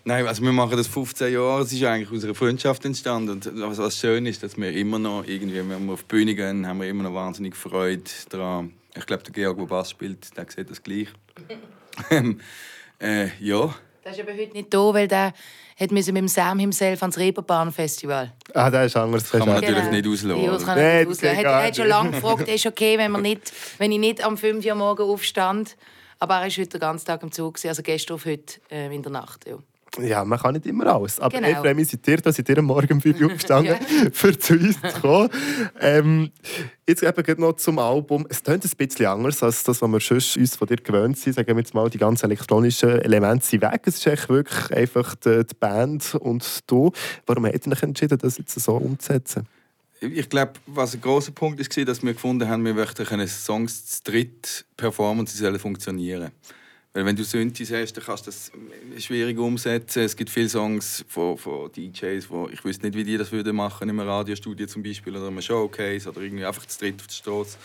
Nein, 0.08 0.26
also 0.26 0.42
wir 0.42 0.54
machen 0.54 0.78
das 0.78 0.88
15 0.88 1.34
Jahre. 1.34 1.64
Es 1.64 1.74
ist 1.74 1.84
eigentlich 1.84 2.18
aus 2.18 2.24
einer 2.24 2.34
Freundschaft 2.34 2.86
entstanden. 2.86 3.32
Und 3.32 3.52
was, 3.56 3.78
was 3.78 4.00
schön 4.00 4.26
ist, 4.26 4.42
dass 4.42 4.56
wir 4.56 4.72
immer 4.72 5.00
noch 5.00 5.26
irgendwie, 5.28 5.58
wenn 5.58 5.86
wir 5.86 5.92
auf 5.92 6.04
die 6.04 6.08
Bühne 6.08 6.34
gehen, 6.34 6.66
haben 6.66 6.80
wir 6.80 6.88
immer 6.88 7.04
noch 7.04 7.14
wahnsinnig 7.14 7.58
Freude 7.58 8.04
daran. 8.30 8.72
Ich 8.96 9.06
glaube, 9.06 9.24
der 9.24 9.34
Georg, 9.34 9.58
der 9.58 9.66
Bass 9.66 9.90
spielt, 9.90 10.38
der 10.38 10.46
sieht 10.48 10.72
das 10.72 10.82
gleich. 10.82 11.10
ähm, 12.10 12.40
äh, 13.02 13.32
ja. 13.42 13.76
Der 14.06 14.14
ist 14.14 14.22
aber 14.22 14.32
heute 14.32 14.54
nicht 14.54 14.74
da, 14.74 14.94
weil 14.94 15.10
der 15.10 15.34
hat 15.78 15.92
mit 15.92 16.08
dem 16.08 16.28
Sam 16.30 16.60
himself 16.60 17.04
ans 17.04 17.18
Reeperbahn-Festival. 17.18 18.32
Ah, 18.54 18.72
das 18.72 18.86
ist 18.86 18.96
anders. 18.96 19.24
Das 19.24 19.32
Kann 19.32 19.40
man 19.42 19.56
natürlich 19.56 19.76
Genau. 19.76 19.92
nicht 19.92 20.08
auslösen. 20.08 20.42
Ja, 20.42 20.52
das 20.54 20.66
kann 20.66 20.78
das 20.78 20.86
nicht 20.86 21.08
auslösen. 21.10 21.26
Er 21.26 21.54
hat, 21.54 21.66
hat 21.66 21.76
schon 21.76 21.88
lange 21.88 22.12
gefragt, 22.12 22.48
ist 22.48 22.66
okay, 22.66 22.98
wenn, 22.98 23.12
wir 23.12 23.18
nicht, 23.22 23.52
wenn 23.78 23.92
ich 23.92 24.00
nicht 24.00 24.24
am 24.24 24.38
5 24.38 24.66
Uhr 24.66 24.76
morgen 24.76 25.04
aufstand. 25.04 25.76
Aber 26.18 26.36
er 26.36 26.48
ist 26.48 26.58
heute 26.58 26.70
den 26.70 26.80
ganzen 26.80 27.06
Tag 27.08 27.22
im 27.24 27.32
Zug, 27.34 27.58
also 27.66 27.84
gestern 27.84 28.14
auf 28.16 28.24
heute 28.24 28.62
äh, 28.72 28.96
in 28.96 29.04
der 29.04 29.12
Nacht. 29.12 29.46
Ja. 29.46 29.58
Ja, 30.02 30.24
man 30.26 30.38
kann 30.40 30.54
nicht 30.54 30.66
immer 30.66 30.86
alles. 30.88 31.20
Aber 31.20 31.36
Genau. 31.36 31.50
ich 31.50 31.58
freue 31.58 31.74
mich, 31.74 31.88
seid 31.88 32.08
ihr 32.08 32.18
da, 32.18 32.32
seid 32.32 32.48
ihr 32.50 32.58
am 32.60 32.66
Morgen 32.66 32.94
um 32.94 33.02
5 33.02 33.20
Uhr 33.20 33.28
aufgestanden, 33.28 33.78
für 34.12 34.38
zu 34.38 34.54
uns 34.54 34.80
zu 34.82 35.02
kommen. 35.02 35.30
Ähm, 35.80 36.32
jetzt 36.88 37.04
eben 37.04 37.24
gerade 37.24 37.42
noch 37.42 37.54
zum 37.54 37.80
Album. 37.80 38.26
Es 38.30 38.44
klingt 38.44 38.64
ein 38.64 38.72
bisschen 38.78 39.06
anders 39.08 39.42
als 39.42 39.64
das, 39.64 39.82
was 39.82 39.90
wir 39.90 40.00
sonst 40.00 40.38
uns 40.38 40.56
von 40.56 40.68
dir 40.68 40.78
gewöhnt 40.78 41.18
sind. 41.18 41.34
Sagen 41.34 41.48
wir 41.48 41.58
jetzt 41.58 41.74
mal, 41.74 41.90
die 41.90 41.98
ganzen 41.98 42.26
elektronischen 42.26 43.02
Elemente 43.02 43.46
sind 43.46 43.62
weg. 43.64 43.82
Es 43.86 43.96
ist 43.96 44.06
echt 44.08 44.30
wirklich 44.30 44.72
einfach 44.72 45.16
die, 45.16 45.46
die 45.46 45.56
Band 45.60 46.16
und 46.16 46.60
du. 46.68 46.92
Warum 47.26 47.46
habt 47.46 47.66
ihr 47.66 47.72
euch 47.72 47.84
entschieden, 47.84 48.18
das 48.18 48.38
jetzt 48.38 48.60
so 48.60 48.74
umzusetzen? 48.76 49.48
Ich 50.00 50.30
glaube, 50.30 50.54
was 50.68 50.94
ein 50.94 51.02
großer 51.02 51.32
Punkt 51.32 51.60
ist, 51.60 51.76
war, 51.76 51.86
dass 51.86 52.04
wir 52.04 52.14
gefunden 52.14 52.48
haben, 52.48 52.64
wir 52.64 52.76
möchten 52.76 53.28
Songs 53.28 53.86
zu 53.88 54.04
dritt 54.04 54.66
performen 54.76 55.22
und 55.22 55.30
sie 55.30 55.38
sollen 55.40 55.58
funktionieren. 55.58 56.32
Weil 56.98 57.06
wenn 57.06 57.16
du 57.16 57.24
Synthes 57.24 57.72
hast, 57.72 57.94
dann 57.94 58.04
kannst 58.04 58.26
du 58.26 58.32
das 58.32 58.52
schwierig 59.06 59.38
umsetzen. 59.38 60.02
Es 60.02 60.16
gibt 60.16 60.32
viele 60.32 60.50
Songs 60.50 61.06
von, 61.08 61.38
von 61.38 61.72
DJs, 61.72 62.28
wo 62.28 62.50
ich 62.52 62.66
wüsste 62.66 62.88
nicht, 62.88 62.98
wie 62.98 63.04
die 63.04 63.18
das 63.18 63.32
würden 63.32 63.56
machen 63.56 63.88
im 63.88 64.00
Radiostudio 64.00 64.66
zum 64.66 64.82
Beispiel 64.82 65.16
oder 65.16 65.28
einem 65.28 65.40
Showcase 65.40 66.10
oder 66.10 66.22
irgendwie 66.22 66.44
einfach 66.44 66.66
zu 66.66 66.80
dritt 66.80 67.00
auf 67.00 67.06
der 67.06 67.14
Straße. 67.14 67.58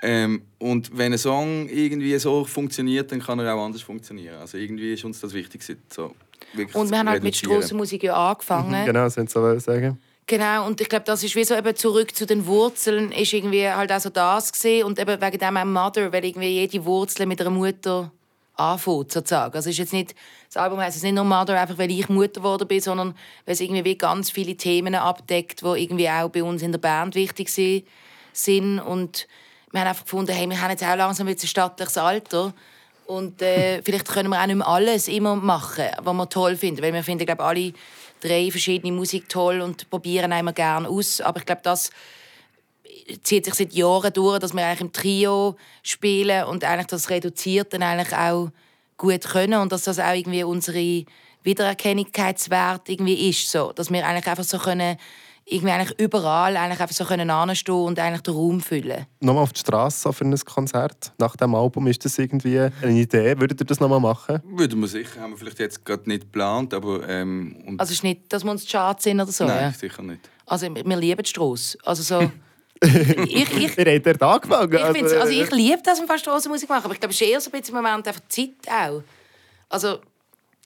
Ähm, 0.00 0.44
und 0.58 0.96
wenn 0.96 1.12
ein 1.12 1.18
Song 1.18 1.68
irgendwie 1.68 2.18
so 2.18 2.46
funktioniert, 2.46 3.12
dann 3.12 3.20
kann 3.20 3.38
er 3.38 3.54
auch 3.54 3.66
anders 3.66 3.82
funktionieren. 3.82 4.36
Also 4.36 4.56
irgendwie 4.56 4.94
ist 4.94 5.04
uns 5.04 5.20
das 5.20 5.34
wichtig, 5.34 5.62
so 5.90 6.14
wirklich 6.54 6.74
Und 6.74 6.86
zu 6.86 6.92
wir 6.92 6.98
haben 7.00 7.10
halt 7.10 7.22
mit. 7.22 7.36
Strassenmusik 7.36 8.04
ja 8.04 8.30
angefangen. 8.30 8.86
Genau, 8.86 9.04
das 9.04 9.18
wollen 9.18 9.26
Sie 9.28 9.34
so 9.34 9.58
sagen. 9.58 9.98
Genau, 10.26 10.66
und 10.66 10.80
ich 10.80 10.88
glaube, 10.88 11.04
das 11.04 11.22
ist 11.22 11.36
wie 11.36 11.44
so 11.44 11.54
eben 11.54 11.76
zurück 11.76 12.16
zu 12.16 12.24
den 12.24 12.46
Wurzeln, 12.46 13.12
ist 13.12 13.34
irgendwie 13.34 13.68
halt 13.68 13.92
auch 13.92 14.00
so 14.00 14.08
das 14.08 14.50
gesehen 14.50 14.86
und 14.86 14.98
eben 14.98 15.20
wegen 15.20 15.38
dem 15.38 15.54
auch 15.58 15.64
Mother, 15.66 16.10
weil 16.10 16.24
irgendwie 16.24 16.48
jede 16.48 16.82
Wurzel 16.86 17.26
mit 17.26 17.42
einer 17.42 17.50
Mutter 17.50 18.10
anfängt, 18.56 19.12
sozusagen. 19.12 19.54
Also 19.54 19.70
ist 19.70 19.78
jetzt 19.78 19.92
nicht, 19.92 20.14
das 20.48 20.56
Album 20.56 20.80
heißt 20.80 20.96
jetzt 20.96 21.02
nicht 21.02 21.14
nur 21.14 21.24
Mother, 21.24 21.60
einfach 21.60 21.78
weil 21.78 21.90
ich 21.90 22.08
Mutter 22.08 22.40
geworden 22.40 22.68
bin, 22.68 22.80
sondern 22.80 23.14
weil 23.46 23.54
es 23.54 23.60
irgendwie 23.60 23.84
wie 23.84 23.96
ganz 23.96 24.30
viele 24.30 24.56
Themen 24.56 24.94
abdeckt, 24.94 25.62
die 25.62 25.82
irgendwie 25.82 26.08
auch 26.08 26.28
bei 26.28 26.42
uns 26.42 26.62
in 26.62 26.72
der 26.72 26.78
Band 26.78 27.14
wichtig 27.14 27.48
si- 27.48 27.84
sind. 28.32 28.80
Und 28.80 29.26
wir 29.72 29.80
haben 29.80 29.88
einfach 29.88 30.04
gefunden, 30.04 30.32
hey, 30.32 30.48
wir 30.48 30.60
haben 30.60 30.70
jetzt 30.70 30.84
auch 30.84 30.96
langsam 30.96 31.26
ein 31.26 31.38
stattliches 31.38 31.98
Alter. 31.98 32.52
Und 33.06 33.42
äh, 33.42 33.82
vielleicht 33.84 34.08
können 34.08 34.30
wir 34.30 34.40
auch 34.40 34.46
nicht 34.46 34.56
mehr 34.56 34.68
alles 34.68 35.08
immer 35.08 35.36
machen, 35.36 35.86
was 36.02 36.14
wir 36.14 36.28
toll 36.28 36.56
finden, 36.56 36.82
weil 36.82 36.92
wir 36.92 37.02
finden, 37.02 37.26
glaube 37.26 37.44
alle 37.44 37.72
drei 38.20 38.50
verschiedene 38.50 38.92
Musik 38.92 39.28
toll 39.28 39.60
und 39.60 39.90
probieren 39.90 40.32
einmal 40.32 40.54
gerne 40.54 40.88
aus, 40.88 41.20
aber 41.20 41.40
ich 41.40 41.46
glaube, 41.46 41.60
das 41.62 41.90
zieht 43.22 43.44
sich 43.44 43.54
seit 43.54 43.72
Jahren 43.72 44.12
durch, 44.12 44.38
dass 44.38 44.54
wir 44.54 44.64
eigentlich 44.64 44.80
im 44.80 44.92
Trio 44.92 45.56
spielen 45.82 46.44
und 46.44 46.64
eigentlich 46.64 46.86
das 46.86 47.10
reduziert 47.10 47.72
dann 47.72 47.82
eigentlich 47.82 48.16
auch 48.16 48.50
gut 48.96 49.22
können 49.22 49.60
und 49.60 49.72
dass 49.72 49.84
das 49.84 49.98
auch 49.98 50.14
irgendwie 50.14 50.44
unsere 50.44 51.04
Wiedererkennungswert 51.42 52.88
irgendwie 52.88 53.28
ist, 53.28 53.50
so, 53.50 53.72
dass 53.72 53.90
wir 53.90 54.06
eigentlich 54.06 54.26
einfach 54.26 54.44
so 54.44 54.58
können 54.58 54.96
irgendwie 55.46 55.72
eigentlich 55.72 55.98
überall 55.98 56.56
eigentlich 56.56 56.80
einfach 56.80 56.94
so 56.94 57.04
können 57.04 57.28
anstehen 57.28 57.74
und 57.74 57.98
eigentlich 57.98 58.22
den 58.22 58.34
Raum 58.34 58.60
füllen. 58.60 59.06
Nochmal 59.20 59.42
auf 59.42 59.52
die 59.52 59.60
Straße 59.60 60.10
für 60.12 60.24
ein 60.24 60.34
Konzert 60.38 61.12
nach 61.18 61.36
dem 61.36 61.54
Album. 61.54 61.86
Ist 61.86 62.04
das 62.04 62.18
irgendwie 62.18 62.58
eine 62.58 62.98
Idee? 62.98 63.38
Würdet 63.38 63.60
ihr 63.60 63.66
das 63.66 63.78
nochmal 63.78 64.00
machen? 64.00 64.40
Würden 64.44 64.80
wir 64.80 64.88
sicher, 64.88 65.20
haben 65.20 65.32
wir 65.32 65.36
vielleicht 65.36 65.58
jetzt 65.58 65.84
gerade 65.84 66.08
nicht 66.08 66.22
geplant, 66.22 66.72
aber 66.72 67.06
ähm, 67.08 67.56
und 67.66 67.80
Also 67.80 67.90
es 67.90 67.98
ist 67.98 68.04
nicht, 68.04 68.32
dass 68.32 68.42
wir 68.42 68.50
uns 68.50 68.66
Charts 68.66 69.04
sind 69.04 69.20
oder 69.20 69.32
so. 69.32 69.44
nein, 69.44 69.64
ja. 69.64 69.72
sicher 69.72 70.02
nicht. 70.02 70.20
Also 70.46 70.66
wir 70.74 70.96
lieben 70.96 71.22
die 71.22 71.28
Strasse. 71.28 71.78
Also 71.84 72.02
so... 72.02 72.30
ich, 72.82 73.56
ich, 73.56 73.78
Ihr 73.78 73.94
habt 73.94 74.06
dort 74.06 74.22
angefangen. 74.22 74.96
Ich, 74.96 75.02
also 75.02 75.32
äh, 75.32 75.42
ich 75.42 75.50
liebe 75.50 75.80
das, 75.82 76.00
im 76.00 76.18
Strassenmusik 76.18 76.68
machen, 76.68 76.84
aber 76.84 76.94
ich 76.94 77.00
glaube, 77.00 77.14
es 77.14 77.20
ist 77.20 77.28
eher 77.28 77.40
so 77.40 77.50
ein 77.50 77.60
bisschen 77.60 77.76
im 77.76 77.82
Moment 77.82 78.06
einfach 78.06 78.20
die 78.20 78.54
Zeit 78.62 78.72
auch. 78.72 79.02
Also 79.68 79.98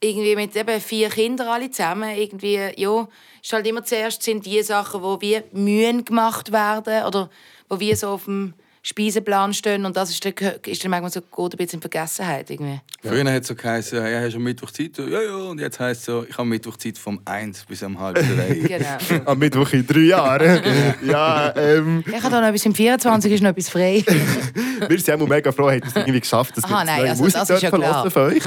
irgendwie 0.01 0.37
mit 0.37 0.55
eben 0.57 0.81
vier 0.81 1.09
Kindern 1.11 1.49
alle 1.49 1.71
zusammen, 1.71 2.17
irgendwie, 2.17 2.71
ja, 2.77 3.09
ist 3.43 3.53
halt 3.53 3.67
immer 3.67 3.85
zuerst 3.85 4.23
sind 4.23 4.47
die 4.47 4.63
Sachen, 4.63 5.03
wo 5.03 5.21
wie 5.21 5.41
Mühen 5.53 6.05
gemacht 6.05 6.53
werden 6.53 7.05
oder 7.05 7.31
wo 7.69 7.81
wir 7.81 7.97
so 7.97 8.09
auf 8.09 8.25
dem 8.25 8.55
Speiseplan 8.89 9.53
stehen 9.53 9.85
und 9.85 9.95
das 9.99 10.09
ist 10.09 10.25
dann, 10.25 10.33
ist 10.65 10.83
dann 10.83 10.91
manchmal 10.91 11.11
so 11.11 11.21
geht 11.21 11.39
ein 11.39 11.51
bisschen 11.59 11.77
in 11.77 11.81
Vergessenheit 11.83 12.49
irgendwie. 12.49 12.81
Früher 13.03 13.31
hat 13.31 13.43
es 13.43 13.49
so 13.49 13.55
geheißen, 13.55 13.99
ja, 13.99 14.21
hast 14.21 14.33
du 14.33 14.39
am 14.39 14.45
Mittwoch 14.45 14.71
Zeit? 14.71 14.97
So, 14.97 15.07
Ja, 15.07 15.21
ja. 15.21 15.37
Und 15.37 15.61
jetzt 15.61 15.79
heisst 15.79 16.01
es 16.01 16.07
so, 16.07 16.25
ich 16.27 16.39
habe 16.39 16.49
Mittwoch 16.49 16.79
Zeit 16.79 16.97
vom 16.97 17.21
1 17.27 17.67
bis 17.67 17.83
um 17.83 18.01
halb 18.01 18.17
3. 18.17 18.25
Genau. 18.69 19.31
Am 19.31 19.39
Mittwoch 19.39 19.71
in 19.75 19.87
drei 19.87 20.01
Jahren. 20.01 20.63
ja, 21.07 21.55
ähm, 21.55 22.03
ich 22.07 22.15
habe 22.15 22.31
da 22.31 22.41
noch 22.41 22.49
etwas, 22.49 22.65
im 22.65 22.75
24 22.75 23.33
ist 23.33 23.43
noch 23.43 23.51
etwas 23.51 23.69
frei. 23.69 24.03
wir 24.89 25.01
sind 25.01 25.21
auch 25.21 25.29
mega 25.29 25.53
froh, 25.53 25.71
ihr 25.71 25.85
es 25.85 25.95
irgendwie 25.95 26.21
geschafft, 26.21 26.57
dass 26.57 26.65
Aha, 26.65 26.81
wir 26.81 26.85
nein, 26.85 27.09
also 27.11 27.25
Musik 27.25 27.41
das 27.41 27.51
ist 27.51 27.63
ja 27.63 27.71
hören 27.71 28.11
von 28.11 28.23
euch. 28.23 28.43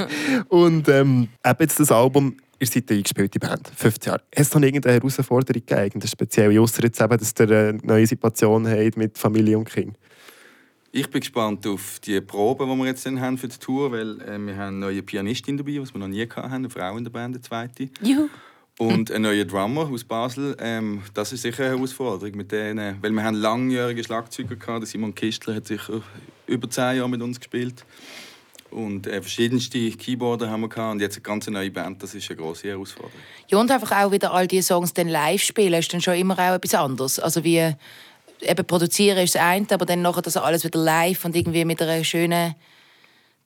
Und 0.48 0.88
ähm, 0.88 1.28
eben 1.44 1.56
jetzt 1.60 1.78
das 1.78 1.92
Album, 1.92 2.36
ihr 2.58 2.66
seid 2.66 2.90
eine 2.90 2.98
eingespielte 2.98 3.38
Band, 3.38 3.70
15 3.76 4.10
Jahre. 4.10 4.22
Hat 4.34 4.38
es 4.40 4.52
noch 4.52 4.62
irgendeine 4.62 4.96
Herausforderung 4.96 5.62
gegeben, 5.64 6.02
spezielle, 6.04 6.60
ausser 6.60 6.82
jetzt 6.82 7.00
eben, 7.00 7.16
dass 7.16 7.32
ihr 7.38 7.50
eine 7.50 7.78
neue 7.84 8.06
Situation 8.08 8.68
habt 8.68 8.96
mit 8.96 9.16
Familie 9.18 9.56
und 9.56 9.68
Kind? 9.68 9.96
Ich 10.94 11.08
bin 11.08 11.22
gespannt 11.22 11.66
auf 11.66 12.00
die 12.00 12.20
Proben, 12.20 12.68
die 12.68 12.76
wir 12.76 12.84
jetzt 12.84 13.06
haben 13.06 13.38
für 13.38 13.48
die 13.48 13.56
Tour, 13.56 13.92
weil 13.92 14.20
äh, 14.20 14.38
wir 14.38 14.56
haben 14.58 14.68
eine 14.68 14.76
neue 14.76 15.02
Pianistin 15.02 15.56
dabei, 15.56 15.80
was 15.80 15.94
wir 15.94 15.98
noch 15.98 16.06
nie 16.06 16.28
hatten, 16.28 16.52
eine 16.52 16.68
Frau 16.68 16.98
in 16.98 17.04
der 17.04 17.10
Band, 17.10 17.34
eine 17.34 17.40
zweite. 17.40 17.88
Juhu. 18.02 18.28
Und 18.76 19.10
ein 19.10 19.22
neuer 19.22 19.46
Drummer 19.46 19.88
aus 19.90 20.04
Basel. 20.04 20.54
Ähm, 20.60 21.00
das 21.14 21.32
ist 21.32 21.42
sicher 21.42 21.64
eine 21.64 21.76
Herausforderung. 21.76 22.36
Mit 22.36 22.52
denen, 22.52 22.98
weil 23.00 23.10
wir 23.10 23.24
haben 23.24 23.36
langjährige 23.36 24.04
Schlagzeuger 24.04 24.54
gehabt. 24.54 24.86
Simon 24.86 25.14
Kistler 25.14 25.54
hat 25.54 25.66
sicher 25.66 26.02
über 26.46 26.68
zehn 26.68 26.98
Jahre 26.98 27.08
mit 27.08 27.22
uns 27.22 27.40
gespielt. 27.40 27.86
Und 28.70 29.06
äh, 29.06 29.22
verschiedenste 29.22 29.78
Keyboarder 29.92 30.50
haben 30.50 30.60
wir 30.60 30.68
gehabt. 30.68 30.92
Und 30.92 31.00
jetzt 31.00 31.16
eine 31.16 31.22
ganz 31.22 31.46
neue 31.46 31.70
Band. 31.70 32.02
Das 32.02 32.14
ist 32.14 32.28
eine 32.30 32.38
große 32.38 32.68
Herausforderung. 32.68 33.18
Ja, 33.48 33.58
und 33.58 33.70
einfach 33.70 33.92
auch 33.92 34.12
wieder 34.12 34.34
all 34.34 34.46
diese 34.46 34.66
Songs 34.68 34.92
dann 34.92 35.08
live 35.08 35.42
spielen, 35.42 35.72
ist 35.72 35.92
dann 35.94 36.02
schon 36.02 36.16
immer 36.16 36.34
auch 36.34 36.54
etwas 36.54 36.74
anderes. 36.74 37.18
Also 37.18 37.44
wie 37.44 37.74
eben 38.42 38.66
produzieren 38.66 39.18
ist 39.18 39.34
das 39.34 39.42
eine, 39.42 39.66
aber 39.70 39.86
dann 39.86 40.02
nachher 40.02 40.22
das 40.22 40.36
alles 40.36 40.64
wieder 40.64 40.78
live 40.78 41.24
und 41.24 41.36
irgendwie 41.36 41.64
mit 41.64 41.80
einer 41.80 42.04
schönen 42.04 42.54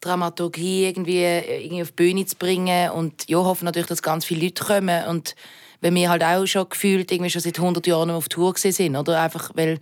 Dramaturgie 0.00 0.86
irgendwie, 0.86 1.22
äh, 1.22 1.64
irgendwie 1.64 1.82
auf 1.82 1.88
die 1.88 1.94
Bühne 1.94 2.26
zu 2.26 2.36
bringen 2.36 2.90
und 2.90 3.28
ja, 3.28 3.38
hoffen 3.38 3.64
natürlich, 3.64 3.88
dass 3.88 4.02
ganz 4.02 4.24
viele 4.24 4.44
Leute 4.44 4.64
kommen 4.64 5.06
und 5.06 5.34
wenn 5.80 5.94
wir 5.94 6.10
halt 6.10 6.24
auch 6.24 6.46
schon 6.46 6.68
gefühlt 6.68 7.12
irgendwie 7.12 7.30
schon 7.30 7.42
seit 7.42 7.58
100 7.58 7.86
Jahren 7.86 8.10
auf 8.10 8.28
Tour 8.28 8.54
sind, 8.56 8.96
oder 8.96 9.20
einfach, 9.20 9.50
weil 9.54 9.78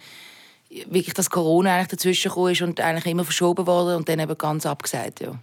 wirklich 0.87 1.14
das 1.14 1.30
Corona 1.30 1.75
eigentlich 1.75 1.88
dazwischen 1.88 2.33
ist 2.49 2.62
und 2.62 2.80
eigentlich 2.80 3.06
immer 3.06 3.25
verschoben 3.25 3.66
wurde 3.66 3.97
und 3.97 4.09
dann 4.09 4.18
eben 4.18 4.37
ganz 4.37 4.66
abgesagt, 4.66 5.21
ja. 5.21 5.38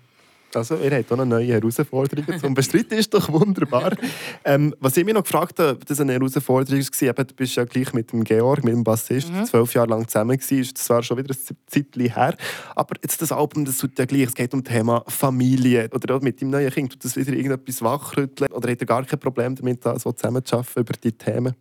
Also, 0.56 0.76
ihr 0.76 0.92
habt 0.92 1.12
auch 1.12 1.18
noch 1.18 1.26
neue 1.26 1.48
Herausforderungen 1.48 2.40
zum 2.40 2.54
Bestreiten, 2.54 2.98
ist 2.98 3.14
doch 3.14 3.32
wunderbar. 3.32 3.96
Ähm, 4.44 4.76
was 4.80 4.98
ich 4.98 5.06
mich 5.06 5.14
noch 5.14 5.24
gefragt 5.24 5.60
habe, 5.60 5.80
das 5.86 6.00
eine 6.00 6.14
Herausforderung 6.14 6.82
war, 6.82 7.02
eben, 7.02 7.28
du 7.28 7.34
bist 7.36 7.56
ja 7.56 7.64
gleich 7.64 7.94
mit 7.94 8.12
dem 8.12 8.24
Georg, 8.24 8.64
mit 8.64 8.74
dem 8.74 8.84
Bassist, 8.84 9.32
zwölf 9.46 9.74
Jahre 9.74 9.90
lang 9.90 10.08
zusammen 10.08 10.38
gewesen, 10.38 10.62
ist 10.62 10.78
zwar 10.78 11.04
schon 11.04 11.18
wieder 11.18 11.34
ein 11.34 11.58
Zeitchen 11.68 12.14
her, 12.14 12.36
aber 12.76 12.96
jetzt 13.02 13.22
das 13.22 13.32
Album, 13.32 13.66
das 13.66 13.78
tut 13.78 13.98
ja 13.98 14.06
gleich, 14.06 14.24
es 14.24 14.36
geht 14.36 14.54
um 14.54 14.64
das 14.64 14.74
Thema 14.74 15.04
Familie, 15.08 15.90
oder 15.94 16.16
auch 16.16 16.22
mit 16.22 16.42
dem 16.42 16.50
neuen 16.50 16.72
Kind, 16.72 16.94
tut 16.94 17.06
das 17.06 17.16
wieder 17.16 17.34
irgendetwas 17.34 17.82
wachrütteln, 17.82 18.52
oder 18.52 18.72
hat 18.72 18.80
er 18.80 18.88
gar 18.88 19.06
kein 19.06 19.20
Problem 19.20 19.56
damit, 19.56 19.86
da 19.86 19.98
so 19.98 20.12
zusammen 20.12 20.44
zu 20.44 20.58
arbeiten 20.58 20.80
über 20.80 20.94
die 20.94 21.12
Themen? 21.12 21.56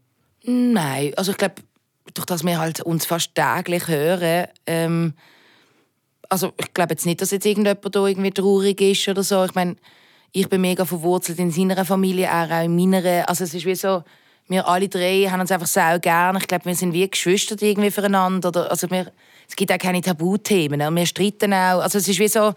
Nein, 0.44 1.12
also 1.16 1.32
ich 1.32 1.36
glaube, 1.38 1.56
durch 2.14 2.26
das 2.26 2.44
wir 2.44 2.58
halt 2.58 2.80
uns 2.80 3.06
fast 3.06 3.34
täglich 3.34 3.88
hören, 3.88 4.46
ähm, 4.66 5.14
also 6.30 6.52
ich 6.56 6.72
glaube 6.72 6.92
jetzt 6.92 7.04
nicht, 7.04 7.20
dass 7.20 7.32
jetzt 7.32 7.44
irgendjemand 7.44 7.94
da 7.94 8.06
irgendwie 8.06 8.30
traurig 8.30 8.80
ist 8.80 9.08
oder 9.08 9.22
so. 9.22 9.44
Ich 9.44 9.54
meine, 9.54 9.76
ich 10.32 10.48
bin 10.48 10.60
mega 10.60 10.84
verwurzelt 10.84 11.38
in 11.38 11.50
seiner 11.50 11.84
Familie, 11.84 12.30
auch 12.32 12.64
in 12.64 12.74
meiner. 12.76 13.28
Also 13.28 13.44
es 13.44 13.52
ist 13.52 13.66
wie 13.66 13.74
so, 13.74 14.04
wir 14.46 14.66
alle 14.66 14.88
drei 14.88 15.26
haben 15.28 15.40
uns 15.40 15.50
einfach 15.50 15.66
sehr 15.66 15.98
gern. 15.98 16.36
Ich 16.36 16.46
glaube, 16.46 16.66
wir 16.66 16.74
sind 16.74 16.92
wie 16.92 17.08
Geschwister 17.08 17.60
irgendwie 17.60 17.90
füreinander. 17.90 18.48
Oder, 18.48 18.70
also 18.70 18.88
wir, 18.90 19.12
es 19.48 19.56
gibt 19.56 19.72
auch 19.72 19.78
keine 19.78 20.00
Tabuthemen. 20.00 20.80
Und 20.82 20.96
wir 20.96 21.06
streiten 21.06 21.52
auch. 21.52 21.80
Also 21.80 21.98
es 21.98 22.08
ist 22.08 22.20
wie 22.20 22.28
so, 22.28 22.54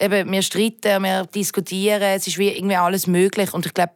eben, 0.00 0.30
wir 0.30 0.42
streiten, 0.42 1.02
wir 1.02 1.26
diskutieren, 1.26 2.02
es 2.02 2.26
ist 2.28 2.38
wie 2.38 2.50
irgendwie 2.50 2.76
alles 2.76 3.08
möglich. 3.08 3.52
Und 3.52 3.66
ich 3.66 3.74
glaube, 3.74 3.94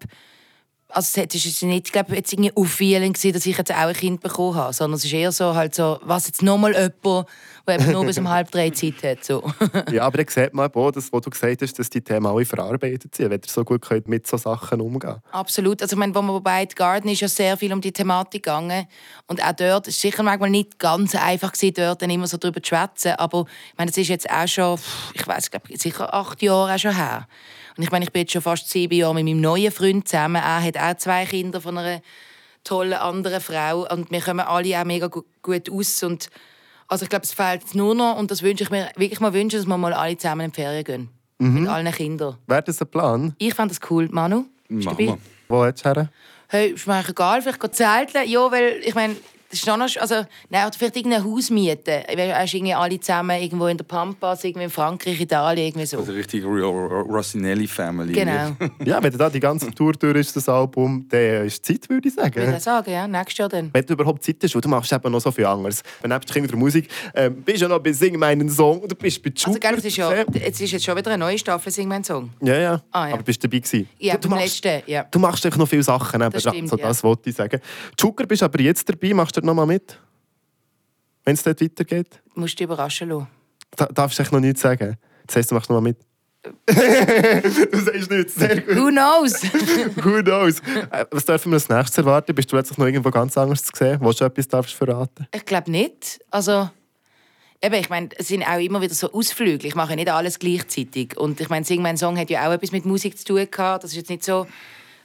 also 0.92 1.20
es 1.22 1.34
ist 1.46 1.62
nicht, 1.62 1.86
ich 1.86 1.92
glaube, 1.92 2.14
jetzt 2.14 2.32
irgendwie 2.32 2.52
aufwühlend 2.54 3.14
gewesen, 3.16 3.32
dass 3.32 3.46
ich 3.46 3.56
jetzt 3.56 3.72
auch 3.72 3.76
ein 3.76 3.94
Kind 3.94 4.20
bekommen 4.20 4.54
habe, 4.54 4.72
sondern 4.72 4.96
es 4.96 5.04
ist 5.04 5.12
eher 5.12 5.32
so, 5.32 5.54
halt 5.54 5.74
so, 5.74 5.98
was 6.02 6.26
jetzt 6.26 6.42
nochmal 6.42 6.72
jemand, 6.72 7.28
der 7.66 7.74
eben 7.74 7.92
nur 7.92 8.04
bis 8.04 8.18
um 8.18 8.28
halb 8.28 8.50
drei 8.50 8.70
Zeit 8.70 9.02
hat. 9.02 9.24
So. 9.24 9.42
Ja, 9.90 10.04
aber 10.04 10.18
dann 10.18 10.28
sieht 10.28 10.52
man 10.54 10.70
auch, 10.72 10.90
dass, 10.90 11.12
was 11.12 11.20
du 11.22 11.30
gesagt 11.30 11.62
hast, 11.62 11.78
dass 11.78 11.90
die 11.90 12.00
Themen 12.00 12.26
alle 12.26 12.44
verarbeitet 12.44 13.14
sind, 13.14 13.30
wenn 13.30 13.40
ihr 13.40 13.48
so 13.48 13.64
gut 13.64 13.82
könnt 13.82 14.08
mit 14.08 14.26
so 14.26 14.36
Sachen 14.36 14.80
umgehen 14.80 15.16
Absolut. 15.30 15.82
Also, 15.82 15.94
ich 15.94 15.98
meine, 15.98 16.14
wo 16.14 16.22
wir 16.22 16.40
bei 16.40 16.66
The 16.68 16.74
Garden 16.74 17.10
ist 17.10 17.20
ja 17.20 17.28
sehr 17.28 17.56
viel 17.56 17.72
um 17.72 17.80
die 17.80 17.92
Thematik 17.92 18.42
gegangen. 18.42 18.86
Und 19.26 19.42
auch 19.42 19.52
dort 19.52 19.88
ist 19.88 19.96
es 19.96 20.00
sicher 20.00 20.22
manchmal 20.22 20.50
nicht 20.50 20.78
ganz 20.78 21.14
einfach 21.14 21.52
gewesen, 21.52 21.74
dort 21.76 22.02
dann 22.02 22.10
immer 22.10 22.26
so 22.26 22.36
drüber 22.36 22.62
zu 22.62 22.68
schwätzen. 22.68 23.12
Aber 23.12 23.46
ich 23.70 23.78
meine, 23.78 23.90
das 23.90 23.98
ist 23.98 24.08
jetzt 24.08 24.30
auch 24.30 24.48
schon, 24.48 24.78
ich 25.14 25.26
weiß, 25.26 25.50
glaube 25.50 25.76
sicher 25.76 26.12
acht 26.12 26.42
Jahre 26.42 26.74
auch 26.74 26.78
schon 26.78 26.94
her. 26.94 27.26
Und 27.76 27.82
ich 27.84 27.90
meine, 27.90 28.04
ich 28.04 28.12
bin 28.12 28.20
jetzt 28.22 28.32
schon 28.32 28.42
fast 28.42 28.68
sieben 28.68 28.94
Jahre 28.94 29.14
mit 29.14 29.24
meinem 29.24 29.40
neuen 29.40 29.72
Freund 29.72 30.06
zusammen. 30.08 30.36
Er 30.42 30.62
hat 30.62 30.76
auch 30.76 30.96
zwei 30.98 31.24
Kinder 31.24 31.60
von 31.60 31.78
einer 31.78 32.00
tollen 32.64 32.92
anderen 32.94 33.40
Frau. 33.40 33.86
Und 33.92 34.10
wir 34.10 34.20
kommen 34.20 34.40
alle 34.40 34.78
auch 34.80 34.84
mega 34.84 35.06
gu- 35.08 35.22
gut 35.42 35.70
aus. 35.70 36.02
Und 36.02 36.28
also 36.88 37.04
ich 37.04 37.08
glaube, 37.08 37.24
es 37.24 37.32
fehlt 37.32 37.62
jetzt 37.62 37.74
nur 37.74 37.94
noch, 37.94 38.18
und 38.18 38.30
das 38.30 38.42
wünsche 38.42 38.64
ich 38.64 38.70
mir 38.70 38.90
wirklich 38.96 39.20
mal 39.20 39.32
wünschen, 39.32 39.56
dass 39.58 39.66
wir 39.66 39.76
mal 39.78 39.92
alle 39.94 40.16
zusammen 40.16 40.42
in 40.46 40.52
die 40.52 40.60
Ferien 40.60 40.84
gehen. 40.84 41.08
Mit 41.38 41.68
allen 41.68 41.90
Kindern. 41.92 42.36
Wäre 42.46 42.62
das 42.62 42.80
ein 42.80 42.86
Plan? 42.88 43.34
Ich 43.38 43.54
fand 43.54 43.70
das 43.72 43.80
cool. 43.90 44.08
Manu? 44.12 44.44
Bist 44.68 44.86
du 44.86 44.90
dabei? 44.90 45.18
Wo 45.48 45.64
du 45.84 45.90
her? 45.90 46.08
Hey, 46.48 46.68
ist 46.70 46.86
mir 46.86 47.02
egal, 47.08 47.42
vielleicht 47.42 47.58
gehen 47.60 47.72
zelteln. 47.72 48.28
Ja, 48.28 48.52
weil 48.52 48.80
ich 48.84 48.94
meine, 48.94 49.16
das 49.52 49.60
ist 49.60 49.66
noch, 49.66 49.78
also, 50.00 50.14
nein, 50.48 50.66
oder 50.66 50.72
vielleicht 50.78 50.96
irgendein 50.96 51.22
Haus 51.24 51.50
mieten. 51.50 52.02
Weil 52.16 52.34
hast 52.34 52.54
irgendwie 52.54 52.72
alle 52.72 52.98
zusammen 52.98 53.38
irgendwo 53.38 53.66
in 53.66 53.76
der 53.76 53.84
Pampas, 53.84 54.42
irgendwie 54.44 54.64
in 54.64 54.70
Frankreich, 54.70 55.20
Italien, 55.20 55.66
irgendwie 55.68 55.84
so. 55.84 55.98
Also 55.98 56.12
richtig 56.12 56.42
Ro- 56.42 56.70
Ro- 56.70 57.02
Rossinelli-Family. 57.02 58.12
Genau. 58.14 58.52
Ja, 58.84 59.02
wenn 59.02 59.16
da 59.16 59.28
die 59.28 59.40
ganze 59.40 59.70
Tour 59.72 59.92
durch 59.92 60.16
ist, 60.16 60.34
das 60.36 60.48
Album, 60.48 61.06
dann 61.08 61.46
ist 61.46 61.64
Zeit, 61.64 61.88
würde 61.88 62.08
ich 62.08 62.14
Ich 62.16 62.34
würde 62.34 62.50
sagen. 62.52 62.60
sagen, 62.60 62.90
ja, 62.92 63.06
nächstes 63.06 63.38
Jahr 63.38 63.48
dann. 63.48 63.70
Wenn 63.72 63.84
du 63.84 63.92
überhaupt 63.92 64.24
Zeit 64.24 64.36
hast, 64.42 64.54
weil 64.54 64.60
du 64.62 64.68
machst 64.68 64.92
eben 64.92 65.12
noch 65.12 65.20
so 65.20 65.30
viel 65.30 65.44
anderes. 65.46 65.82
Wenn 66.00 66.10
du 66.10 66.16
neben 66.34 66.46
der 66.48 66.56
Musik 66.56 66.88
ähm, 67.14 67.42
bist 67.42 67.58
du 67.60 67.64
ja 67.66 67.68
noch 67.68 67.78
bei 67.78 67.92
Sing 67.92 68.18
meinen 68.18 68.48
Song 68.48 68.86
du 68.88 68.94
bist 68.94 69.22
bei 69.22 69.30
Also, 69.30 69.50
Jupiter 69.50 69.68
gell, 69.70 69.78
es 69.78 69.84
ist, 69.84 69.96
ja, 69.98 70.12
jetzt 70.34 70.60
ist 70.60 70.70
jetzt 70.72 70.84
schon 70.84 70.96
wieder 70.96 71.10
eine 71.10 71.18
neue 71.24 71.38
Staffel, 71.38 71.70
Sing 71.70 71.86
mein 71.88 72.02
Song. 72.02 72.30
Ja, 72.40 72.56
ja. 72.56 72.82
Ah, 72.90 73.08
ja. 73.08 73.14
Aber 73.14 73.22
bist 73.22 73.42
du 73.42 73.48
dabei 73.48 73.58
gewesen? 73.60 73.88
Ja, 73.98 74.16
du, 74.16 74.28
beim 74.28 74.38
machst, 74.38 74.64
letzten, 74.64 74.90
ja. 74.90 75.04
du 75.10 75.18
machst 75.18 75.44
einfach 75.44 75.58
noch 75.58 75.68
viele 75.68 75.82
Sachen 75.82 76.20
Das 76.20 76.42
stimmt, 76.42 76.68
so, 76.70 76.76
ja. 76.76 76.88
das 76.88 77.04
wollte 77.04 77.30
ich 77.30 77.36
sagen. 77.36 77.60
Zucker 77.96 78.26
bist 78.26 78.42
aber 78.42 78.60
jetzt 78.60 78.88
dabei, 78.88 79.12
machst 79.14 79.36
du 79.36 79.41
dort 79.42 79.46
noch 79.46 79.54
mal 79.54 79.66
mit? 79.66 79.98
Wenn 81.24 81.34
es 81.34 81.42
dort 81.42 81.60
weitergeht? 81.60 82.20
Du 82.34 82.40
musst 82.40 82.58
dich 82.58 82.64
überraschen 82.64 83.08
lassen. 83.08 83.28
Da, 83.76 83.86
darfst 83.86 84.18
du 84.18 84.22
noch 84.22 84.40
nichts 84.40 84.60
sagen? 84.60 84.96
Das 85.26 85.36
heisst, 85.36 85.50
du 85.50 85.54
machst 85.54 85.70
noch 85.70 85.80
mal 85.80 85.88
mit? 85.88 85.98
du 86.66 87.78
sagst 87.78 88.10
nichts, 88.10 88.34
sehr 88.34 88.60
gut. 88.60 88.76
Who 88.76 88.88
knows? 88.88 89.42
Who 90.04 90.22
knows? 90.22 90.58
Äh, 90.90 91.06
Was 91.12 91.24
dürfen 91.24 91.52
wir 91.52 91.54
als 91.54 91.68
nächstes 91.68 91.98
erwarten? 91.98 92.34
Bist 92.34 92.50
du 92.50 92.56
plötzlich 92.56 92.78
noch 92.78 92.86
irgendwo 92.86 93.10
ganz 93.10 93.38
anderes 93.38 93.62
zu 93.62 93.70
sehen? 93.76 93.98
Willst 94.00 94.20
du 94.20 94.24
etwas 94.24 94.48
darfst 94.48 94.74
verraten? 94.74 95.26
ich 95.32 95.44
glaube 95.44 95.70
nicht. 95.70 96.20
Also, 96.30 96.68
eben, 97.62 97.74
ich 97.76 97.88
meine, 97.90 98.08
es 98.18 98.28
sind 98.28 98.42
auch 98.42 98.58
immer 98.58 98.80
wieder 98.80 98.94
so 98.94 99.12
Ausflüge. 99.12 99.68
Ich 99.68 99.76
mache 99.76 99.94
nicht 99.94 100.10
alles 100.10 100.40
gleichzeitig. 100.40 101.16
Und 101.16 101.40
ich 101.40 101.48
meine, 101.48 101.64
Sing 101.64 101.80
mein 101.80 101.96
Song 101.96 102.18
hat 102.18 102.28
ja 102.28 102.48
auch 102.48 102.52
etwas 102.52 102.72
mit 102.72 102.84
Musik 102.84 103.16
zu 103.18 103.24
tun 103.24 103.46
gehabt. 103.48 103.84
Das 103.84 103.92
ist 103.92 103.96
jetzt 103.96 104.10
nicht 104.10 104.24
so 104.24 104.48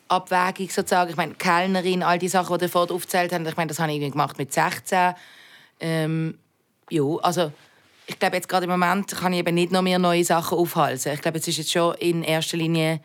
abwägig 0.09 0.73
sozusagen. 0.73 1.09
Ich 1.09 1.17
meine, 1.17 1.35
Kellnerin, 1.35 2.03
all 2.03 2.19
die 2.19 2.27
Sachen, 2.27 2.57
die 2.57 2.65
ihr 2.65 2.69
vorhin 2.69 2.95
aufgezählt 2.95 3.31
habt, 3.33 3.47
ich 3.47 3.57
meine, 3.57 3.67
das 3.67 3.79
habe 3.79 3.91
ich 3.91 4.11
gemacht 4.11 4.37
mit 4.37 4.53
16. 4.53 5.13
Ähm, 5.79 6.37
ja, 6.89 7.03
also 7.21 7.51
ich 8.07 8.17
glaube 8.17 8.37
jetzt 8.37 8.47
gerade 8.47 8.63
im 8.63 8.71
Moment 8.71 9.11
kann 9.15 9.33
ich 9.33 9.39
eben 9.39 9.55
nicht 9.55 9.71
noch 9.71 9.81
mehr 9.81 9.99
neue 9.99 10.23
Sachen 10.23 10.57
aufhalten. 10.57 11.13
Ich 11.13 11.21
glaube, 11.21 11.37
es 11.37 11.47
ist 11.47 11.57
jetzt 11.57 11.71
schon 11.71 11.95
in 11.95 12.23
erster 12.23 12.57
Linie 12.57 13.01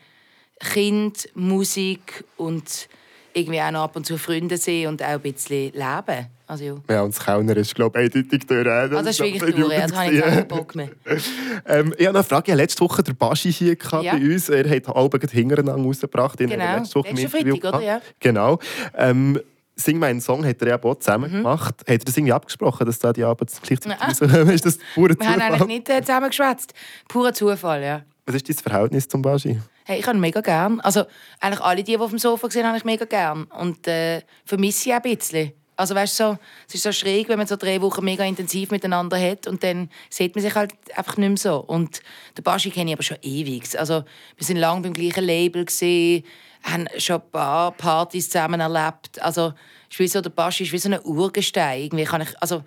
Kind, 0.59 1.27
Musik 1.35 2.23
und 2.37 2.87
irgendwie 3.33 3.61
auch 3.61 3.71
noch 3.71 3.83
ab 3.83 3.95
und 3.95 4.05
zu 4.05 4.17
Freunde 4.17 4.57
sehen 4.57 4.89
und 4.89 5.01
auch 5.01 5.07
ein 5.07 5.19
bisschen 5.21 5.71
leben. 5.73 6.27
Also, 6.45 6.63
ja. 6.65 6.75
Ja, 6.89 7.01
und 7.01 7.15
das 7.15 7.23
Kellner 7.23 7.55
ist, 7.57 7.73
glaube 7.73 7.99
ich, 8.03 8.13
eindeutig 8.15 8.45
durch. 8.45 8.67
Also 8.67 8.95
das 8.95 9.07
ist 9.07 9.19
wirklich 9.21 9.55
durch, 9.55 9.75
das 9.75 9.93
habe 9.95 10.13
ich 10.13 10.21
keinen 10.21 10.47
Bock 10.47 10.75
mehr. 10.75 10.89
Ähm, 11.65 11.93
ich 11.97 12.05
habe 12.05 12.17
eine 12.17 12.23
Frage. 12.25 12.51
Ich 12.51 12.57
letzte 12.57 12.81
Woche 12.81 13.01
den 13.03 13.15
Baschi 13.15 13.51
hier 13.51 13.75
gehabt 13.77 14.03
Ja. 14.03 14.13
bei 14.13 14.19
uns. 14.19 14.49
Er 14.49 14.69
hat 14.69 14.87
Alben 14.95 15.19
hintereinander 15.29 15.81
rausgebracht. 15.81 16.37
Genau. 16.37 16.55
letzte 16.77 16.95
Woche 16.95 17.07
Interview 17.09 17.55
Freitag, 17.55 17.73
oder? 17.75 17.81
Ja. 17.81 18.01
Genau. 18.19 18.59
Ähm, 18.97 19.39
Sing 19.75 19.97
meinen 19.97 20.21
Song 20.21 20.45
hat 20.45 20.61
er 20.61 20.67
ja 20.67 20.83
auch 20.83 20.95
zusammen 20.99 21.31
Mhm. 21.31 21.37
gemacht. 21.37 21.75
Hat 21.79 21.87
er 21.89 21.97
das 21.97 22.15
irgendwie 22.17 22.33
abgesprochen, 22.33 22.85
dass 22.85 22.99
da 22.99 23.11
die 23.13 23.21
gleichzeitig 23.21 23.79
Ah. 23.99 24.05
rauskommen? 24.07 24.49
Ist 24.51 24.65
das 24.65 24.77
pure 24.93 25.15
Wir 25.19 25.25
haben 25.27 25.41
eigentlich 25.41 25.51
Zufall? 25.53 25.67
nicht 25.67 25.89
äh, 25.89 26.01
zusammen 26.01 26.27
geschwätzt. 26.29 26.73
Purer 27.07 27.33
Zufall, 27.33 27.81
ja. 27.81 28.01
Was 28.27 28.35
ist 28.35 28.49
dein 28.49 28.55
Verhältnis 28.57 29.07
zum 29.07 29.21
Baschi? 29.23 29.59
Hey, 29.85 29.99
ich 29.99 30.07
habe 30.07 30.17
mega 30.17 30.41
gern. 30.41 30.79
Also 30.81 31.05
eigentlich 31.39 31.61
alle, 31.61 31.83
die, 31.83 31.91
die 31.91 31.97
auf 31.97 32.09
dem 32.09 32.19
Sofa 32.19 32.47
gesehen 32.47 32.65
habe 32.65 32.77
ich 32.77 32.85
mega 32.85 33.05
gern. 33.05 33.43
Und 33.45 33.87
äh, 33.87 34.21
vermisse 34.45 34.89
ich 34.89 34.95
auch 34.95 35.03
ein 35.03 35.17
bisschen. 35.17 35.53
Also 35.75 35.95
weißt 35.95 36.15
so, 36.15 36.37
es 36.67 36.75
ist 36.75 36.83
so 36.83 36.91
schräg, 36.91 37.29
wenn 37.29 37.37
man 37.37 37.47
so 37.47 37.55
drei 37.55 37.81
Wochen 37.81 38.05
mega 38.05 38.23
intensiv 38.23 38.69
miteinander 38.69 39.19
hat 39.19 39.47
und 39.47 39.63
dann 39.63 39.89
sieht 40.09 40.35
man 40.35 40.43
sich 40.43 40.53
halt 40.53 40.73
einfach 40.95 41.17
nicht 41.17 41.29
mehr 41.29 41.37
so. 41.37 41.57
Und 41.57 42.01
den 42.37 42.43
Baschi 42.43 42.69
kenne 42.69 42.91
ich 42.91 42.95
aber 42.95 43.03
schon 43.03 43.17
ewig. 43.23 43.77
Also 43.77 44.03
wir 44.37 44.45
sind 44.45 44.57
lange 44.57 44.81
beim 44.81 44.93
gleichen 44.93 45.23
Label 45.23 45.65
gesehen, 45.65 46.23
haben 46.61 46.87
schon 46.97 47.21
ein 47.21 47.31
paar 47.31 47.71
Partys 47.71 48.29
zusammen 48.29 48.59
erlebt. 48.59 49.19
Also 49.21 49.53
ist 49.97 50.13
so, 50.13 50.21
der 50.21 50.29
Baschi 50.29 50.63
ist 50.63 50.73
wie 50.73 50.77
so 50.77 50.89
ein 50.89 51.03
Urgestein. 51.03 51.81
Irgendwie 51.81 52.03
kann 52.03 52.21
ich, 52.21 52.39
also 52.39 52.63